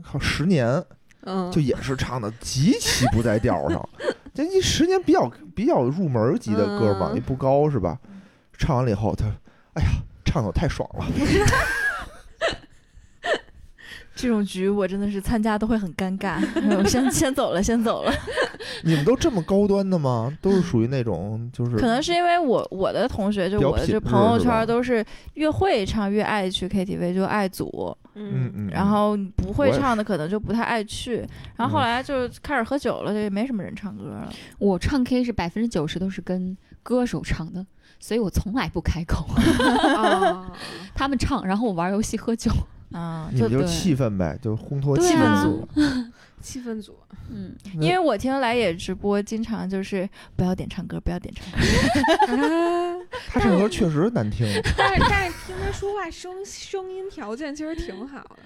[0.02, 0.84] 靠，十年
[1.22, 3.88] 嗯，就也是唱的极其不在调上，
[4.34, 7.98] 这一十年比较比较入门级的歌嘛，嗯也不高是吧？
[8.58, 9.24] 唱完了以后，他，
[9.72, 9.88] 哎呀，
[10.24, 11.06] 唱的我太爽了。
[14.16, 16.42] 这种局我真的是参加都会很尴尬。
[16.76, 18.12] 我先先走了，先走了。
[18.82, 20.36] 你们都这么高端的吗？
[20.40, 31.26] 都是属于那种就是可能是因为我我的同学就我的这朋友圈都是越会唱越爱去 KTV 就爱组，嗯嗯，然后不会唱的可能就不太爱去，
[31.56, 34.32] 然后后嗯来就开始喝酒了，就也没什么人唱歌了。
[34.58, 37.64] 我唱 K 是百分之九十都是跟歌手唱的，
[38.00, 39.26] 所以我从来不开口，
[39.94, 40.50] 啊，
[40.94, 42.50] 他们唱，然后我玩游戏喝酒。
[42.92, 45.68] 啊，就你们就气氛呗，就烘托 气氛组。
[46.42, 46.96] 气氛组，
[47.28, 51.66] 嗯，因为我听来也直播，经常就是不要点唱歌，不要点唱歌。
[53.28, 54.46] 他唱歌确实难听，
[54.76, 58.36] 但是但是听他说话声声音条件其实挺好的，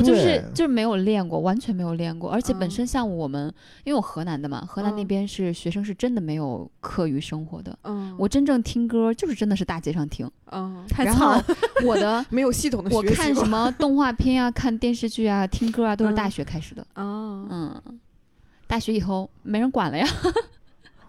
[0.00, 3.52] 我就是就是没有练过，完全没有练过，而且本嗯身像我们，
[3.84, 7.78] 因为我河南的嘛，河南那嗯边是学生是真的没有课余生活的。
[7.84, 11.40] 嗯，我真正听歌就是真的是大街上听，嗯太然后
[11.84, 16.82] 我的 没有系统的我学习过看什么 动画片啊、看电视剧啊、听歌啊，都是大嗯学开始的。
[16.94, 17.82] 啊嗯，
[18.66, 20.06] 大学以后没人管了呀。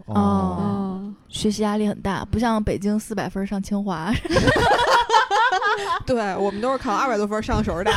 [0.06, 4.12] 哦， 哦，学习压力很大，不像北京四百分上清华。
[6.06, 7.92] 对我们都是考二百多分上的首师大，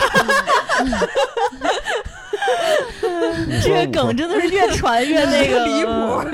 [3.62, 6.24] 这个梗真的是越传越那个离谱。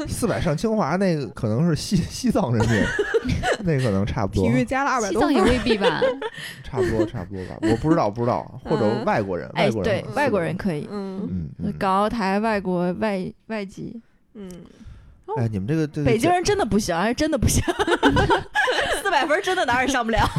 [0.08, 2.82] 四百上清华那个可能是西西藏人民，
[3.62, 4.44] 那可能差不多。
[4.44, 6.00] 体，育加了二百多西藏也，未必吧。
[6.64, 10.02] 差不多差不多吧，我不知道不知道，或者嗯外国人，哎，外国人。
[10.02, 10.88] 对，外国人可以。
[10.90, 11.28] 嗯。
[11.30, 11.74] 嗯，嗯。
[11.78, 14.00] 港澳台外国外外籍，
[14.34, 14.50] 嗯，
[15.36, 17.62] 哎，你们这个这北京人真的不行，还真的不行，
[19.02, 20.18] 四百分真的哪儿也上不了，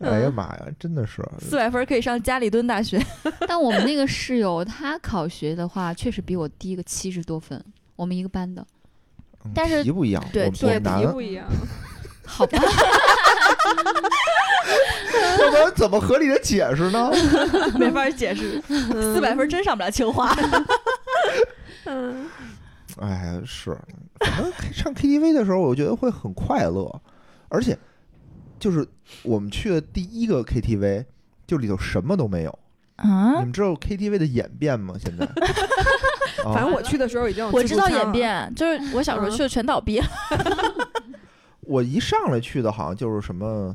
[0.00, 3.04] 哎呀妈呀，真的是四百分可以上加里敦大学。
[3.46, 7.62] 但我们那个室友他考学的话，确实比我低个七十多分。
[7.96, 8.64] 我们一个班的，
[9.44, 10.66] 嗯但是题不一样，对题
[11.12, 11.46] 不一样，
[12.24, 12.58] 好吧，
[15.40, 17.10] 要不然怎么合理的解释呢？
[17.78, 20.34] 没法解释，四百分真上不了清华。
[21.84, 22.26] 嗯。
[23.00, 23.76] 哎，是，
[24.20, 27.00] 反正唱 KTV 的时候，我觉得会很快乐，
[27.48, 27.76] 而且
[28.58, 28.86] 就是
[29.22, 31.04] 我们去的第一个 KTV，
[31.46, 32.50] 就里头什么都没有
[32.96, 33.04] 啊。
[33.04, 34.94] 你啊，们知道 KTV 的演变吗？
[34.98, 35.24] 现在，
[36.44, 39.30] 啊反正我去的时候已经我知道演变，就是我小时候嗯。
[39.30, 40.06] 去的全倒闭了。
[41.64, 43.74] 我一上来去的好像就是什么，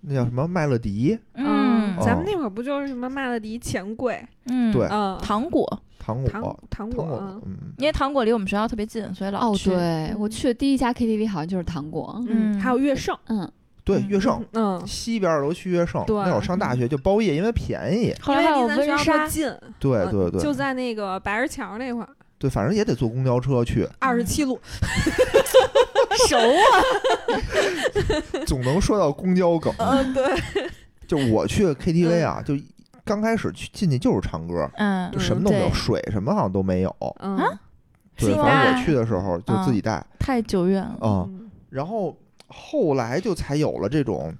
[0.00, 1.94] 那叫什么麦乐迪，嗯。
[2.00, 9.70] 咱们那会儿不就是什么麦乐迪、钱柜，嗯，对嗯，糖果，糖果，糖果啊，嗯，因为糖果离我们学校特别近，所以老哦，去。
[9.70, 12.22] 对我去的第一家 KTV 好像就是糖果。
[12.28, 12.60] 嗯。
[12.60, 13.50] 还有乐盛，嗯，
[13.84, 14.08] 对，嗯。
[14.08, 16.16] 乐盛，嗯，西边儿都去乐盛，对。
[16.16, 18.14] 那会儿上大学就包夜，因为便宜。
[18.20, 19.04] 后来还有因为离咱温莎。
[19.04, 24.60] 学校特，近，嗯对对对，就在那个白石桥那块儿，对，反正也得坐公交车去，二十七路，
[26.28, 26.62] 熟啊。
[28.46, 29.72] 总能说到公交梗。
[29.78, 30.24] 嗯，对，
[31.06, 32.54] 就我去 KTV 啊，就
[33.06, 36.94] 刚开始去进去就是唱歌，嗯就，什么都没有，水什么好像都没有。
[37.20, 37.60] 嗯啊
[38.18, 41.28] 对，反正我去的时候就自己带太久远了。
[41.70, 42.16] 然后
[42.48, 44.34] 后来就才有了这种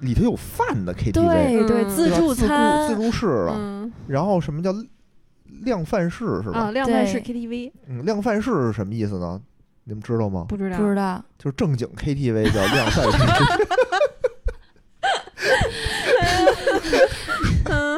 [0.00, 3.54] 里头有饭的 KTV，对对，嗯自助自助餐自助式了。
[3.56, 4.70] 嗯然后什么叫
[5.62, 6.60] 量贩式是吧？
[6.60, 9.40] 啊，量贩式对 KTV 嗯，量贩式是什么意思呢？
[9.84, 10.44] 你们知道吗？
[10.48, 11.24] 不知道不知道。
[11.38, 13.18] 就是正经 KTV 叫量贩式。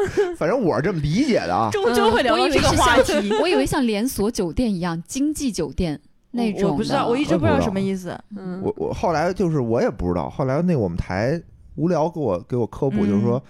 [0.36, 1.68] 反正我是这么理解的啊。
[1.72, 3.30] 终究会聊到这个话题。
[3.40, 6.00] 我以为像连锁酒店一样，经济酒店
[6.32, 6.68] 那种的。
[6.68, 8.18] 我不知道，我一直不知道什么意思。
[8.36, 11.40] 嗯，我我后来就是我也不知道，后来那我们台
[11.76, 13.42] 无聊给我给我科普，嗯就是说，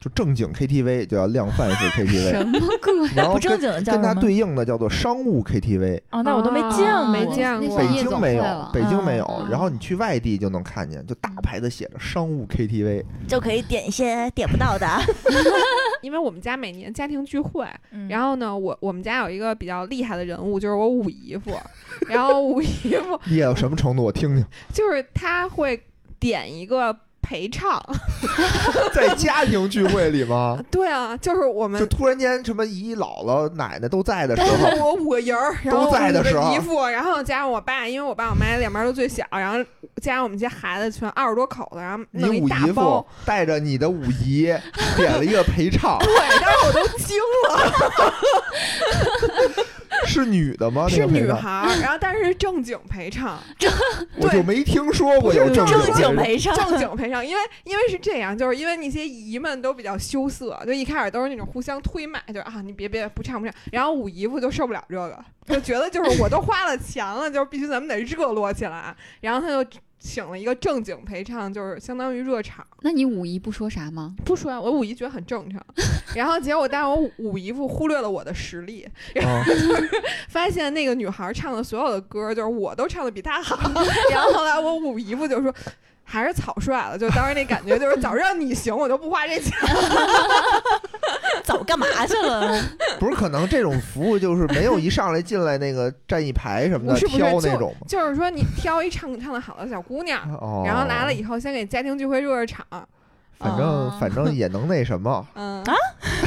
[0.00, 3.08] 就正经 KTV 就要量贩式 KTV，什么鬼？
[3.14, 4.14] 然后跟不正经的叫跟它？
[4.14, 6.00] 对应的叫做商务 KTV。
[6.10, 13.04] 哦，那我都没见过，没见过北京没有北京没有嗯，然后你去外地就能看见，就大牌子写着商务 KTV。
[13.28, 14.86] 就可以点一些点不到的。
[16.00, 21.52] 因为我们家每年家庭聚会，嗯然后呢，我我们家有一个比较厉害的人物，就是我五姨夫，
[22.08, 24.02] 然后五姨夫厉害到什么程度？
[24.04, 24.42] 我听听。
[24.72, 25.78] 就是他会
[26.18, 26.96] 点一个
[27.30, 27.80] 陪唱，
[28.92, 30.58] 在家庭聚会里吗？
[30.68, 36.52] 对啊，就是我们就突然间什么姨姥姥奶奶都在的时候，我五个人儿，然后都在的我时候。
[36.52, 39.58] 姨父，然后加上我爸，因为我爸我妈两边都最小，然后
[40.02, 43.00] 加上我们家孩子全二十多口子，然后你弄一五姨大包。
[43.00, 44.52] 夫，带着你的五姨
[44.96, 47.16] 点了一个陪唱， 对，当时我都惊
[47.46, 48.10] 了，
[50.06, 50.86] 是女的吗？
[50.88, 53.38] 那是个，女孩儿，然后但是是正经陪唱，
[54.16, 69.70] 我就没听说过有正正经经陪唱，正经陪唱，因为因为是这样，就是因为那些姨们都比较羞涩，就一开始都是那种互相推买，就是啊你别别不唱不唱，然后五姨夫就受不了这个，就觉得就是我都花了钱了，就是必须咱们得热络起来，然后他就
[70.02, 72.66] 请了一个正经陪唱，就是相当于热场。
[72.80, 74.14] 那你五姨不说啥吗？
[74.24, 75.62] 不说，我五姨觉得很正常，
[76.16, 79.52] 然后结果但是我五五姨夫忽略了我的实力，然后，
[80.30, 83.56] 发现那个女孩唱的所有的歌，就是我都唱的比她好。
[84.10, 85.54] 然后后来我五姨夫就说，
[86.02, 89.52] 还是草率了，就当时那感觉就是早知道你行，我就不花这钱。
[91.44, 92.60] 早干嘛去了？
[92.98, 97.86] 不是可能这种服务就是没有一上来进来那个站一排什么的挑那种吗？
[97.88, 102.64] 就是说你挑一唱唱的好的小姑娘，哦，然后来了以后先给家庭聚会热热场。
[103.40, 105.74] 反正哦反正也能那什么， 嗯啊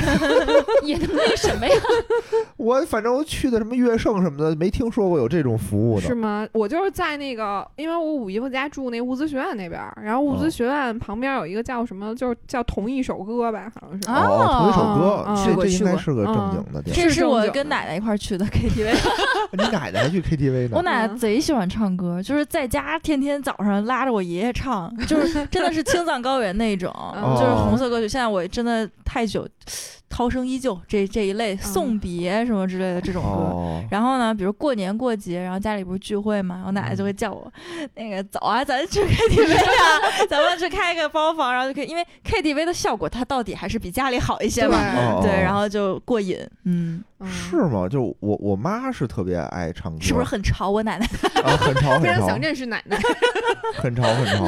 [0.84, 1.76] 也能那什么呀？
[2.58, 6.08] 我反正去的什么乐盛什么的，没听说过有这种服务的。
[6.08, 6.46] 是吗？
[6.54, 14.10] 我就是在那个，因为我五姨夫家住那物资学院那边儿，然后物哦资学院旁边有一个叫什么，就是叫同一首歌吧，好像是。
[14.10, 16.96] 啊哦，同一首歌，嗯这这应该是个正经的店。
[16.96, 18.94] 这是我跟奶奶一块儿去的 KTV，
[19.52, 20.76] 你奶奶还去 KTV 呢？
[20.76, 27.38] 我奶奶贼喜欢唱歌，就是在家天天早上拉着我爷爷唱，就是真的是青藏高原那种，哦。
[27.40, 28.08] 就是红色歌曲。
[28.08, 29.48] 现在我真的太久，
[30.10, 33.30] 涛声依旧这这一类送别什么之类的这种歌。
[33.30, 37.52] 哦，然后呢，比如过年过节，然后家里不是聚会嘛，我奶奶就会叫我，
[37.96, 45.20] 那个走啊，咱去 KTV 啊，咱们去开一个包房，然后就可以，因为 KTV 的效果它到底还是比家里好一些嘛，哦。
[45.24, 47.88] 对，然后就过瘾，嗯，嗯是吗？
[47.90, 50.70] 就我我妈是特别爱唱歌，是不是很潮？
[50.70, 51.06] 我奶奶
[51.44, 51.56] 啊？
[51.58, 52.98] 很潮很潮 想认识奶奶。
[53.76, 54.46] 很潮很潮。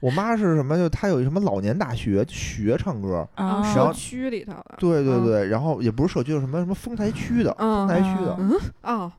[0.00, 0.76] 我妈是什么？
[0.76, 4.76] 就她有什么老年大学学唱歌，啊，然后社区里头的。
[4.78, 8.36] 对对嗯对，然后也不是社区，就什么什么丰台区的，嗯丰台区的。
[8.38, 9.12] 嗯哦，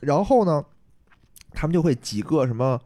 [0.00, 0.64] 然后呢，
[1.52, 2.78] 他们就会几个什么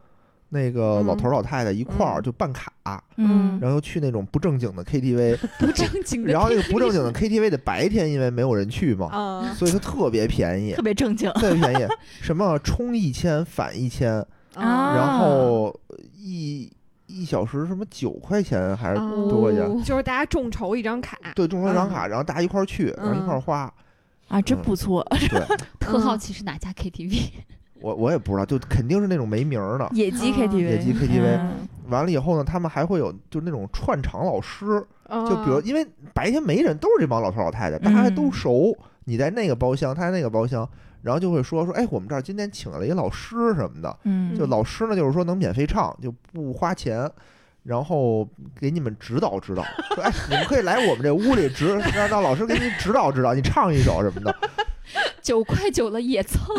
[0.49, 1.07] 那个嗯。
[1.07, 2.23] 老头儿老太太一块儿嗯。
[2.23, 2.73] 就办卡，
[3.17, 3.59] 嗯。
[3.61, 6.33] 然后去那种不正经的 KTV， 不正经的。
[6.33, 10.73] 然后那个不正经的 KTV 的白天因为没有人去嘛，嗯所以它特别便宜。
[10.75, 11.31] 特，别正经。
[11.33, 11.87] 特别便宜，
[12.23, 14.13] 什么充一千返一千，
[14.55, 14.95] 啊。
[14.97, 15.75] 然后
[16.17, 16.71] 一
[17.07, 19.83] 一小时什么九块钱还是哦多块钱？
[19.85, 21.17] 就是大家众筹一张卡。
[21.35, 23.73] 对，众筹一张卡，然后大家一块儿去，然后一块儿嗯花。
[24.29, 25.41] 啊，真不错，对。
[25.79, 27.31] 特好奇是哪家 KTV？
[27.81, 29.89] 我我也不知道，就肯定是那种没名儿的。
[29.93, 31.69] 野鸡嗯 KTV，野鸡 KTV 嗯。
[31.89, 38.33] 完了以后呢，他们还会有就那种串场老师，就就比如因为白天没人，都是这帮老头老太太，大家还都嗯。
[38.33, 38.77] 熟。
[39.05, 40.69] 你在那个包厢，他在那个包厢，
[41.03, 47.09] 然后就会说说，哎，我们这儿今天请了一老师什么的，嗯，就老师呢，就是说能免费唱，就不花钱。
[47.67, 48.29] 然后
[48.61, 54.35] 给你们指导指导，说哎，你们可以来我们这屋里指，让让老师给你指导指导，你唱一首什么的。
[55.21, 56.55] 九块九了也蹭，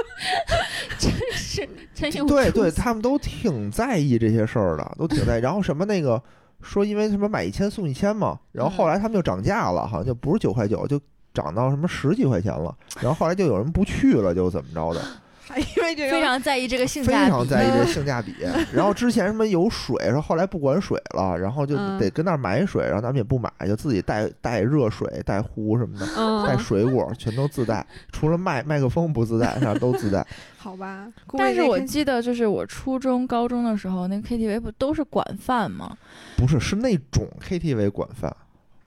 [0.98, 5.42] 真是真有对对，他们都挺在意这些事儿的，都挺在意。
[5.42, 6.20] 然后什么那个
[6.62, 10.98] 说，因为什么买一千送一千嘛，然后后来他们就涨价了，好像就不是九块九，就
[11.34, 12.74] 涨到什么十几块钱了。
[13.00, 15.02] 然后后来就有人不去了，就怎么着的，
[15.50, 18.34] 还因为这个非常在意这个性价比，非常在意这 性价比。
[18.72, 26.06] 然后之前什么有水，说后来不管水了，然后就嗯得跟那儿买水，然后咱们也不买，就自己带带热水、带壶什么的。
[26.46, 30.26] 带嗯，水果全都自带，除了麦麦克风不自带，啥都自带。
[30.56, 31.08] 好吧。
[31.38, 35.96] 但是我记得，就是我初中、高中的时候，那个 KTV 不都是管饭吗？
[36.36, 38.34] 不是，是那种 KTV 管饭，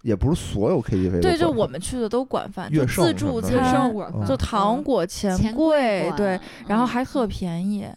[0.03, 7.87] 也不是所有 KTV 对，就我们去的都管饭，就自助餐，嗯就糖果、钱钱柜，对，然后嗯还特便宜。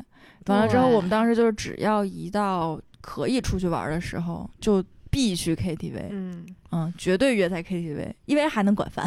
[0.47, 6.47] 完了之后，我们当时就是只要一到可以出去玩的时候，就必去 KTV，嗯。
[6.73, 9.07] 嗯，绝对约在 KTV，因为还能管饭，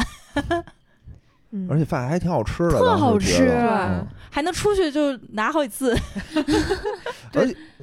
[1.51, 4.07] 嗯，而且饭还挺好吃的，特好吃觉得嗯。
[4.31, 5.95] 还能出去就拿好几次。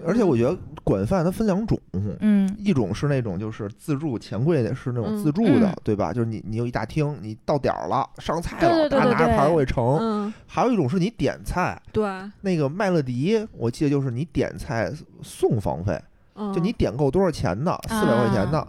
[0.06, 1.78] 而且我觉得管饭它分两种，
[2.20, 2.48] 嗯。
[2.58, 6.12] 一种是那种就是自助钱柜的，是那种嗯自助的，嗯对吧？
[6.12, 9.98] 就是你你有一大厅，你到点儿了上菜了，对对对大家拿着盘儿对过去盛。
[10.00, 10.32] 嗯。
[10.46, 12.08] 还有一种是你点菜，对，
[12.42, 14.92] 那个麦乐迪，我记得就是你点菜
[15.22, 16.00] 送房费，
[16.36, 16.52] 嗯。
[16.52, 18.68] 就你点够多少钱的，四百块钱的，啊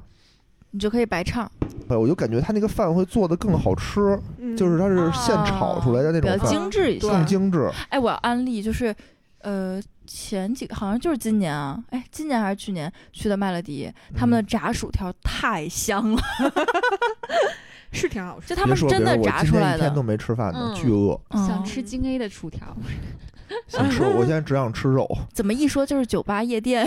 [0.71, 1.49] 你就可以白唱，
[1.89, 7.07] 哎，我就感觉他那个饭会做的更好吃，嗯就是它是现炒出来的那种比较，精致一些。
[7.07, 7.69] 更精致。
[7.89, 8.93] 哎，我要安利，就是
[9.41, 16.21] 呃前几个好像就是今年啊，哎，今年还是去年去的麦乐迪，他们的嗯炸薯条太香了
[17.91, 18.55] 是挺好吃就。
[18.55, 20.03] 他们真的炸出来的天一天都。
[20.03, 22.75] 没吃饭呢，嗯巨饿，想嗯吃京 A 的薯条，
[23.67, 25.07] 想吃，我现在只想吃肉。
[25.33, 26.85] 怎么一说就是酒吧夜店？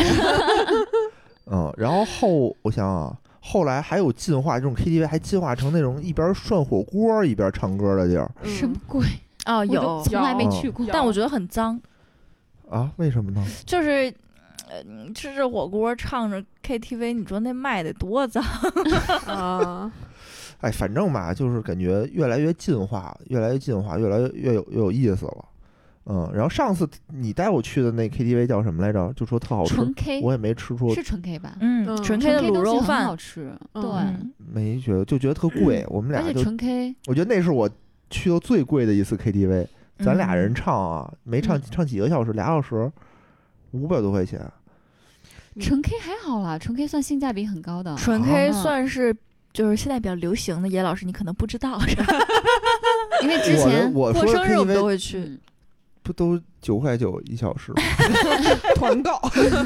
[1.51, 9.05] 嗯，然后后我想想啊，后来还有进化这种 KTV，还进化成那种一边涮火锅一边唱歌的地儿嗯什么鬼？
[9.47, 10.87] 哦，有，从来没去过。
[10.93, 11.81] 但我觉得很脏，
[12.69, 12.93] 啊？
[12.97, 13.45] 为什么呢？
[13.67, 14.13] 就是。
[14.73, 18.41] 呃，你吃着火锅唱着 KTV，你说那麦得多脏？
[19.27, 19.91] 啊？
[20.61, 25.45] 哎，反正吧，就是感觉越来越进化，越来越进化，越来越越有越有意思了。
[26.07, 29.13] 嗯，然后上次你带我去的那 KTV 叫什么来着？
[29.15, 31.57] 就说特好吃，纯 K 我也没吃出，是纯 K 吧？
[31.61, 35.85] 嗯，嗯纯纯 K 的卤肉饭好，吃，嗯对，嗯，没觉得，就觉得特贵。
[35.89, 37.69] 我们俩就，而且纯 K 我觉得那是我
[38.09, 39.67] 去过最贵的一次 KTV。
[40.03, 42.91] 咱俩人嗯唱啊，没唱嗯唱几个小时，俩小时，
[43.73, 44.41] 五百多块钱。
[45.61, 47.95] 纯 K 还好啦，纯 K 算性价比很高的。
[47.97, 49.15] 纯 K 啊算是
[49.53, 51.79] 就是现在比较流行的，野老师你可能不知道，
[53.23, 55.39] 因为之前我过生日我们都会去。
[56.13, 57.83] 都九块九一小时吗？
[58.77, 59.11] 团购，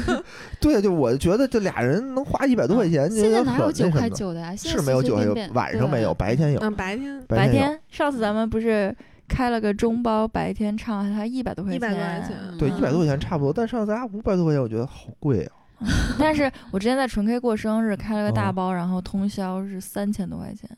[0.59, 3.89] 对，就我觉得这俩人能花一百多块钱，就现在哪有九。
[3.89, 4.55] 块九的呀？
[4.55, 6.59] 是没有九块九晚上没有，白天有。
[6.59, 8.95] 嗯，白天白天上次咱们不是
[9.27, 15.51] 开了个中包，白天唱还一百多块100钱，多块钱对，嗯一百多块钱差不多，但上次咱俩五百多块钱，我觉得好贵啊。
[16.17, 20.69] 但是我之前在纯 K 过生日，开了个大哦包，然后通宵是三千多块钱。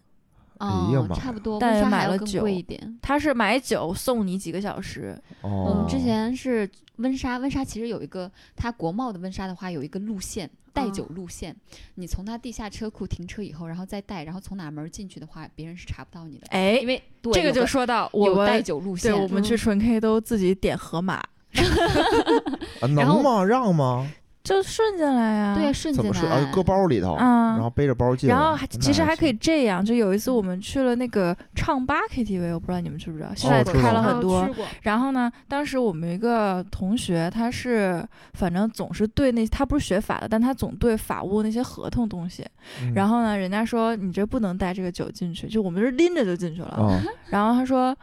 [0.59, 2.99] 哎呀妈，哦差不多，但温莎还要更买了酒贵一点。
[3.01, 11.55] 他是买酒送你几个小时，哦我哦们，之前是温莎，温莎其实有一个它国贸的温莎的话有一个路线带酒路线，
[11.95, 21.15] 你从他地下车库停车以后，然后再带，然后从哪门儿进去的话，别人是查不到你的，哎因，为对这个就说到我们带们酒路线对，我们去嗯纯 K 都自己点盒马，
[22.81, 23.43] 啊然后能吗？
[23.43, 24.11] 让吗？
[24.47, 25.55] 就顺进来呀。
[25.55, 26.51] 对顺怎么是进来啊？
[26.53, 28.35] 搁包里头，嗯然后背着包进来。
[28.35, 34.47] 然后还其实还可以这样，就有一次我们去了那个唱吧 KTV，我不知道你们知不知道，现在开了啊很多。
[34.81, 42.45] 然后呢，当时我们一个同学，他是反正总是对那他不是学法的，但他总对法务那些合同东西。
[42.81, 46.69] 嗯然后呢，人家说你这不能带这个酒进去，就我们是拎着就进去了。
[46.69, 47.95] 啊，然后他说。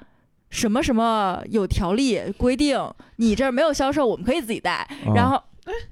[0.51, 2.79] 什么什么有条例规定，
[3.17, 4.71] 你这儿没有销售，我们可以自己带。
[4.75, 5.43] 啊然后，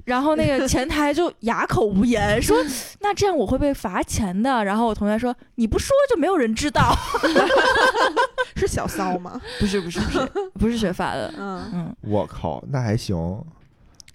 [0.05, 2.57] 然后那个前台就哑口无言，说：
[3.01, 6.95] “那这样我会被罚钱的。”然后我同学说：“你不说就没有人知道。
[8.57, 13.17] 是小骚吗？”不是不是不是不是学法的，嗯，嗯，我靠，那还行。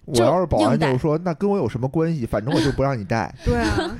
[0.04, 2.24] 我要是保安，就是说那跟我有什么关系？
[2.24, 3.34] 反正我就不让你带。
[3.44, 3.96] 对啊，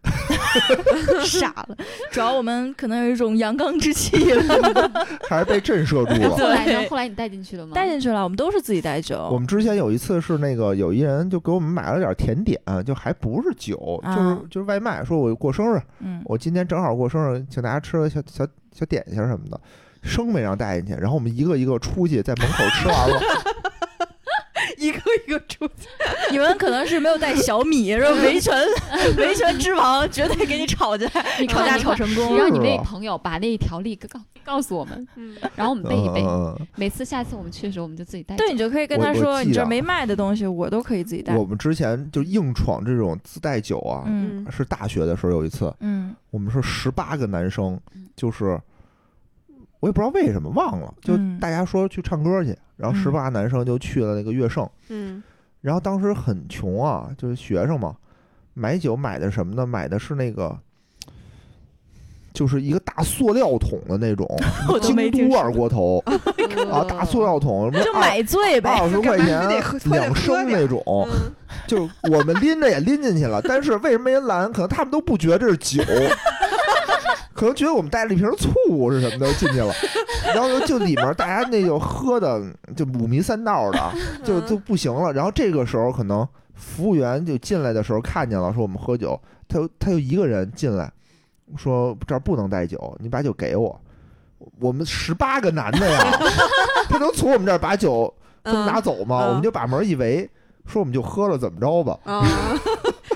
[1.24, 1.76] 傻了。
[2.10, 6.30] 主要我们可能有一种阳刚之气了，还是被震慑住了。
[6.36, 6.88] 后来呢？
[6.88, 7.72] 后来你带进去了吗？
[7.74, 8.22] 带进去了。
[8.22, 19.60] 我们都是自己带酒我，们之前有一次是那个有一人就给我们买了点甜点，就还不是酒，就是啊就是外卖，说我过生日，嗯，我今天正好过生日，请大家吃个小小小点心什么的，
[20.02, 23.20] 生没让带进去，然后我们一个一个出去，在门口吃完了，
[24.82, 25.88] 一个一个出去，
[26.30, 28.10] 你们可能是没有带小米，是吧？
[28.22, 28.54] 维权
[29.16, 32.36] 维权之王绝对给你吵起来，你吵架吵成功你。
[32.36, 36.22] 让你那朋友把那一条例告告诉我们，嗯，然后我们背一背。
[36.22, 41.38] 嗯嗯每次下次我们去的时候，我们就自己带对，你就可以跟他说，你这没卖的东西，我都可以自己带嗯。
[41.38, 48.58] 我们之前就硬闯这种自带酒啊，嗯是大学的时候有一次，嗯我们是十八个男生嗯，就是
[49.80, 55.22] 我也不知道为什么忘了，就嗯大家说去唱歌去，然后嗯十八男生就去了那个乐盛，嗯，
[55.60, 57.94] 然后当时很穷啊，就是学生嘛，
[58.54, 59.64] 买酒买的什么呢？
[59.64, 60.58] 买的是那个。
[62.34, 64.26] 就是一个大塑料桶的那种
[64.80, 66.02] 京都二锅头
[66.72, 68.70] 啊，大塑料桶，什么二就买醉呗。
[68.80, 69.46] 二十块钱
[69.84, 71.30] 两升那种，嗯
[71.66, 74.50] 就我们拎着也拎进去了，但是为什么没人拦？
[74.50, 75.84] 可能他们都不觉得这是酒，
[77.34, 79.72] 可可能觉得我们带了一瓶醋是什么的进去了，
[80.34, 82.40] 然后就里面大家那就喝的
[82.76, 83.92] 就五迷三道的，
[84.24, 85.12] 就就不行了。
[85.12, 90.90] 然后这个时候可能服务员就进来的时候看见了，说我们喝酒，他就他就一个人进来，
[91.56, 93.80] 说这儿不能带酒，你把酒给我。
[94.58, 96.18] 我们十八个男的呀，
[96.90, 98.12] 他能从我们这儿把酒
[98.42, 99.26] 都拿走吗？
[99.26, 100.28] 嗯我们就把门一围，
[100.66, 101.96] 说我们就喝了，怎么着吧？
[102.04, 102.26] 啊，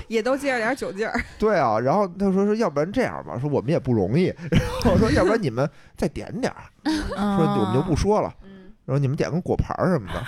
[0.07, 1.19] 也都借着点酒劲儿。
[1.39, 10.19] 对啊，然后他说说，要不然这样吧，说我们也不容易， 然后我说要不然你们再点点儿， 说我们就不说了，嗯，然后你们点个果盘儿什么的，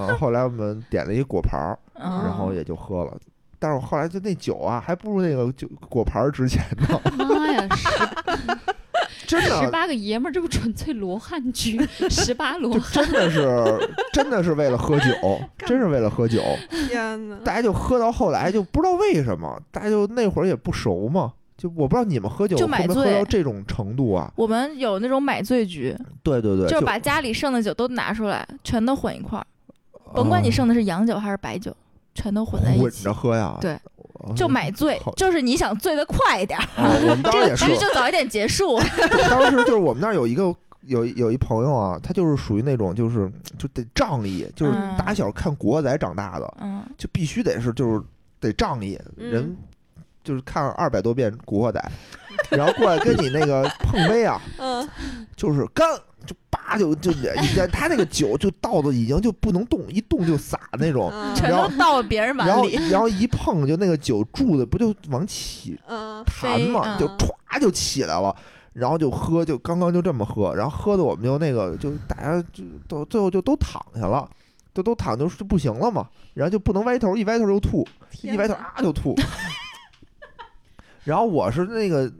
[0.00, 3.16] 啊，后来我们点了一果盘然后也就喝了。
[3.58, 7.68] 但是我后来就那酒啊，还不如那个酒果盘儿值钱呢，妈呀，
[9.26, 15.06] 十真十，八个爷们儿，这不纯粹罗汉局， 十八罗汉真的是真的是为了喝酒，
[15.66, 16.42] 真是为了喝酒。
[16.88, 17.36] 天哪！
[17.44, 24.32] 大家就喝到后来就不知道为什么，大家就那会儿也不熟嘛，就我不知道你们喝酒就买会不会喝醉到这种程度啊？
[24.36, 29.46] 我们有那种买醉局，对对对，就是把家里剩的酒都拿出来，全都混一块儿，
[30.14, 31.74] 甭管你哦剩的是洋酒还是白酒，
[32.14, 33.95] 全都混在一起混着，喝呀，对哦，
[34.34, 38.78] 就买醉，就是你想醉的快一点我们 当时这个也是局，就早一点结束。
[39.30, 48.00] 当时就是我们那儿有一个有有一朋友啊，他就是属于那种就是就得仗义，就是嗯打小看古惑仔长大的，嗯，就必须得是就是
[48.40, 49.56] 得仗义，嗯人
[50.24, 51.82] 就是看二百多遍古惑仔，
[52.50, 54.88] 然后过来跟你那个碰杯啊，嗯，
[55.36, 55.86] 就是干。
[56.26, 57.10] 就叭就就
[57.72, 62.90] 他那个酒就倒的已经就不能动，一动就洒那种，嗯全然后都倒别人然后碗里。
[62.90, 68.34] 然后一碰就那个酒柱子不就往起嗯弹嘛，就嗯歘就起来了，
[68.72, 74.28] 然后就喝，就刚刚就这么喝，然后喝的我们就那个就大家就都最后就都躺下了，
[74.74, 77.86] 就都躺就就不行了嘛，然后就不能歪头，一歪头就吐，
[78.22, 79.14] 一歪头啊就吐。
[81.04, 82.16] 然后我是那个冬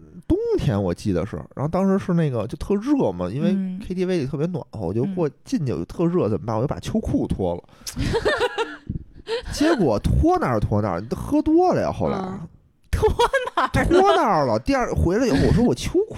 [0.57, 6.57] 天我记得是，然后当时是那个就特热嘛，因为嗯 KTV 里特别暖和，我就过进去我就特热怎么办？
[6.57, 7.63] 我就把秋裤脱了。
[9.53, 11.91] 结果脱哪儿脱哪儿，你都喝多了呀。
[11.93, 12.41] 后来、嗯
[13.57, 14.59] 哪儿脱那儿了。
[14.59, 16.17] 第二回来以后，我说我秋裤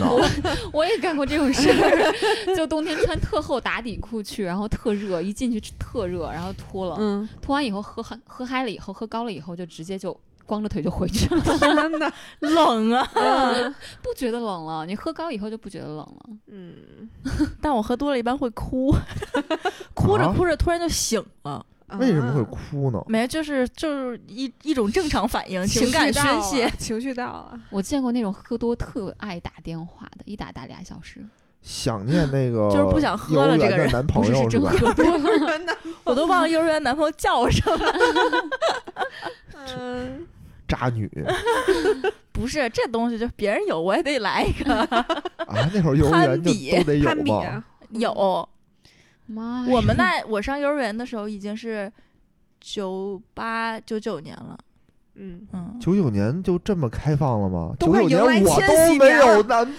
[0.00, 0.08] 呢？
[0.72, 12.12] 我也干过这种事儿，就冬天穿特厚打底裤去，然后特热，一进去特热，然后脱了，嗯，脱完以后喝嗨喝嗨了以后，喝高了以后就直接就光着腿就回去了，天哪！
[12.40, 13.06] 冷啊！
[13.14, 14.86] 嗯不觉得冷了。
[14.86, 16.20] 你喝高以后就不觉得冷了。
[16.46, 17.08] 嗯，
[17.60, 18.94] 但我喝多了一般会哭，
[19.94, 21.64] 哭着啊哭着突然就醒了。
[21.98, 23.00] 为什么会哭呢？
[23.06, 26.68] 没，就是就是一一种正常反应，情感宣泄。
[26.78, 27.60] 情绪到了。
[27.70, 31.24] 我见过那种喝多特爱打电话的，一打打俩小时，
[31.62, 34.94] 想念那个 就是不想喝了这个人不是是真朋友吧？
[34.94, 35.76] 喝多了。
[36.02, 37.86] 我都忘了幼儿园男朋友叫什么。
[39.78, 40.26] 嗯，
[40.66, 41.10] 渣女
[42.32, 44.74] 不是这东西，就别人有我也得来一个。
[45.46, 45.70] 啊！
[45.72, 47.44] 那会儿幼儿园就攀比都得有攀比嘛。
[47.44, 48.48] 啊，有，
[49.26, 51.90] 妈，我们那我上幼儿园的时候已经是
[52.60, 54.58] 九八九九年了。
[55.14, 57.72] 嗯，嗯，九九年就这么开放了吗？
[57.80, 59.74] 九九年我都没有男，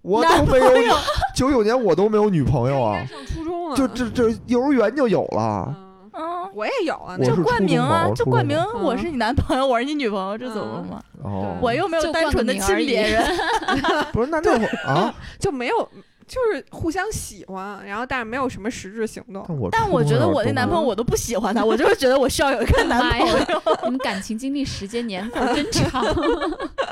[0.00, 0.96] 我都没有。
[1.36, 5.72] 九九年我都没有女朋友啊，上初中了，就这这幼儿园就有了。
[5.78, 5.91] 嗯，
[6.22, 11.02] 嗯，我也有啊，我就冠名啊，初中就冠名我是你男朋友，我是你女朋友，这怎么了嘛？
[11.24, 13.22] 哦，我又没有单纯的亲别人。
[14.12, 15.88] 不是那那会儿啊，就没有，
[16.26, 19.44] 就是互相喜欢，然后但是没有什么实质行动。
[19.48, 23.38] 但我但我觉得我那男朋友我都不喜欢他，我就是觉得我需要有一个男朋友。
[23.84, 26.04] 你们感情经历时间年份真长，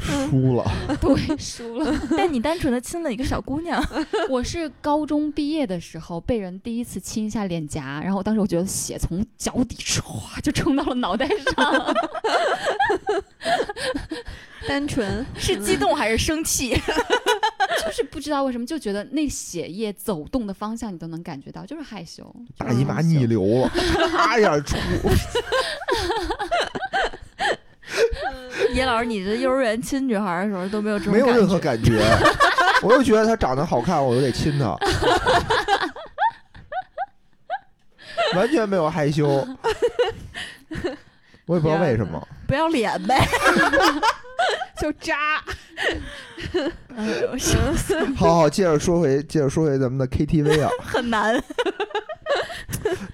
[0.00, 0.64] 输了，
[1.00, 1.94] 对，输了。
[2.16, 3.82] 但你单纯的亲了一个小姑娘，
[4.28, 11.94] 我是高中毕业的时候被人第一次亲一下脸颊，然后当时我觉得血从脚底唰就冲到了脑袋上，
[14.68, 16.70] 单纯，是激动还是生气？
[17.84, 22.34] 就是不知道为什么就觉得那血液走动的方向你都能感觉到，就是害羞。
[22.56, 23.68] 大姨妈逆流了，
[24.10, 24.76] 啪一下出。
[28.74, 32.00] 叶老师，你这幼儿园亲女孩的时候都没有这种没有任何觉感觉，
[32.82, 34.76] 我就觉得她长得好看，我就得亲她，
[38.36, 39.46] 完全没有害羞，
[41.46, 42.28] 我也不知道为什么。
[42.46, 43.18] 不要脸呗。
[44.78, 45.42] 就渣。
[46.96, 51.42] 哎呦，笑死好好，接着说回，接着说回咱们的 KTV 啊， 很难。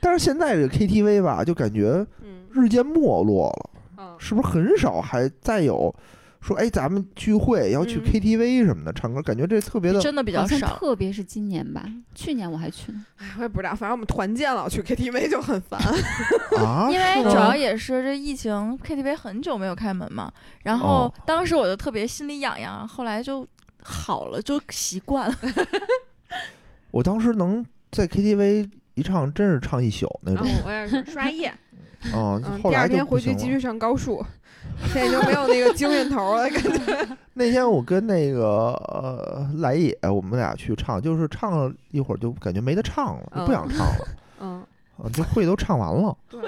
[0.01, 3.80] 但是现在这个 KTV 吧，就感觉嗯日渐没落了，嗯
[4.21, 5.93] 是不是很少还再有
[6.41, 10.79] 说哎咱们聚会要去嗯 KTV 什么的唱歌，感觉这特别的真的比较好像少。
[10.79, 13.05] 特别是今年吧，去年我还去呢。
[13.19, 15.81] 哎， 我也不知道，反正我们团建老去 KTV 就很烦。
[16.63, 20.33] 啊，因为主要也是这疫情，KTV 很久没有开门嘛，
[20.65, 23.47] 然后哦当时我就特别心里痒痒，后来就
[23.83, 25.37] 好了，就习惯了。
[26.91, 31.53] 我当时能在 KTV 一唱，真是唱一宿那种我也是刷夜，
[32.13, 32.41] 啊。
[32.45, 33.07] 嗯，后来就第二天。
[33.07, 34.25] 回去继续上高数，
[34.93, 37.09] 现在就没有那个精神头了，感觉。
[37.35, 44.09] 那天我跟那个呃来也，我们俩去唱，就是唱了一会儿就感觉没得唱了，就不想唱了
[44.41, 44.67] 嗯，
[44.99, 46.17] 啊，这会都唱完了。
[46.29, 46.41] 对。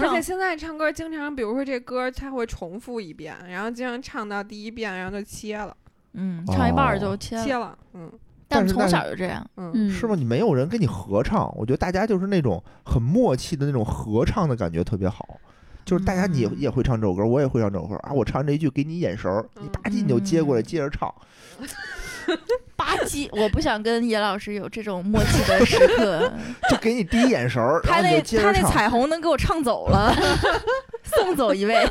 [0.00, 5.76] 而且现在唱歌经常，比如说这歌它会重复一遍，然后经常唱到第一遍，然后就切了，
[6.14, 8.10] 嗯，唱一半就切了，切了，嗯
[8.50, 9.48] 但是从小就这样。
[9.56, 10.14] 嗯嗯，是吗？？
[10.14, 15.40] 你没有人跟你合唱，我觉得大家就是那种很默契的那种合唱的感觉特别好。
[15.84, 18.12] 就是大家你也会唱这首歌，我也会唱这首歌啊！
[18.12, 21.12] 我唱这一句，给你眼神儿，你吧唧你就接过来嗯接着唱。
[22.80, 26.32] 吧唧，我不想跟野老师有这种默契的时刻。
[26.70, 28.70] 就给你第一眼神儿， 他那他那。
[28.70, 30.14] 彩虹能给我唱走了，
[31.04, 31.86] 送走一位。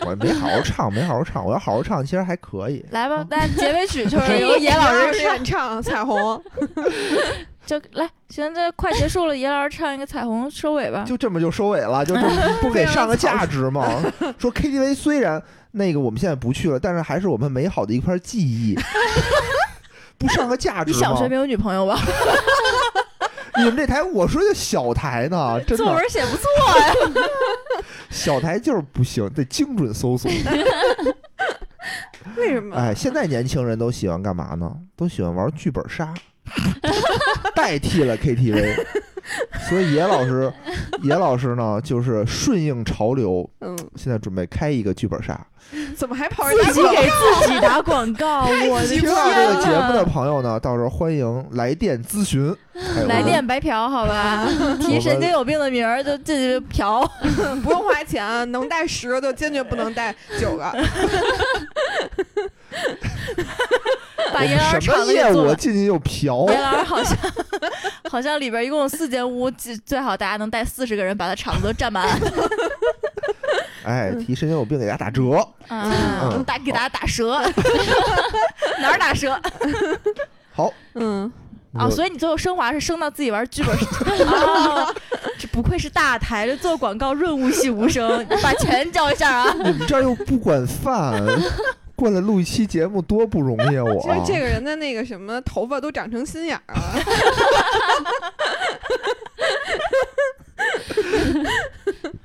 [0.00, 2.84] 我没好好唱，没好好唱，我要好好唱，其实还可以。
[2.90, 6.42] 来吧，那结尾曲就是由野老师唱，演唱彩虹，
[7.64, 11.04] 就来，行，这快结束了，野老师唱一个彩虹收尾吧。
[11.06, 12.28] 就这么就收尾了，就这么
[12.60, 14.02] 不给上个价值吗？
[14.38, 18.76] 说 KTV 虽然那个我们现在不去了，但是还是我们美好的一块记忆，
[20.18, 20.96] 不上个价值吗？
[20.96, 21.98] 你小学没有女朋友吧？
[23.58, 26.44] 你们这台我说的小台呢， 真的作文写不错
[26.78, 26.94] 呀。
[28.10, 30.30] 小台就是不行，得精准搜索。
[32.36, 32.76] 为什么？
[32.76, 34.70] 哎，现在年轻人都喜欢干嘛呢？
[34.96, 36.12] 都喜欢玩剧本杀，
[37.54, 38.84] 代替了 KTV。
[39.68, 40.52] 所以野老师，
[41.02, 45.38] 野老师呢，就是顺应潮流，嗯，现在准备开一个剧本杀。
[45.96, 47.10] 怎么还跑人家自己给
[47.42, 50.04] 自己打广告， 我的听到这个节目的！
[50.04, 52.54] 朋友呢，到时候欢迎来电咨询。
[53.08, 54.46] 来电白嫖，好吧？
[54.80, 57.04] 提神经有病的名儿就进去嫖。
[57.64, 60.72] 不用花钱，能带十个就坚决不能带九个。
[64.32, 65.54] 把野老我们什么师厂业务。
[65.54, 66.46] 进去就嫖？
[66.48, 67.16] 野老师好像
[68.10, 72.06] 好像里边一共有四间屋，最最好大家能带四十个人，把他场子都占满。
[73.86, 75.46] 哎，提神经有病给大家打折。
[75.68, 77.40] 嗯，打给大家打折，
[78.82, 79.40] 哪儿打折
[80.52, 81.30] 好嗯，
[81.72, 81.88] 啊？
[81.88, 83.72] 所以你最后升华是升到自己玩剧本
[84.26, 84.92] 啊？
[85.38, 89.54] 这不愧是大台，这做广告润物细无声，把钱交一下啊！
[89.54, 91.22] 你们这儿又不管饭，
[91.94, 93.84] 过来录一期节目多不容易啊！
[93.84, 97.02] 我其实这个人的那个什么头发都长成心眼儿了。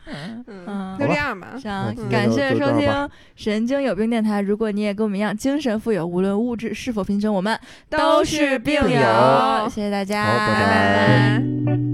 [0.06, 1.54] 嗯，嗯就这样吧。
[1.62, 4.42] 行嗯，感谢收听神经有病电台》。
[4.46, 7.58] 如果你也跟我们一样精神富有，无论物质是否贫穷，我们
[7.90, 9.70] 都是是病友友。
[9.70, 10.54] 谢谢大家，拜拜
[11.66, 11.91] 拜拜。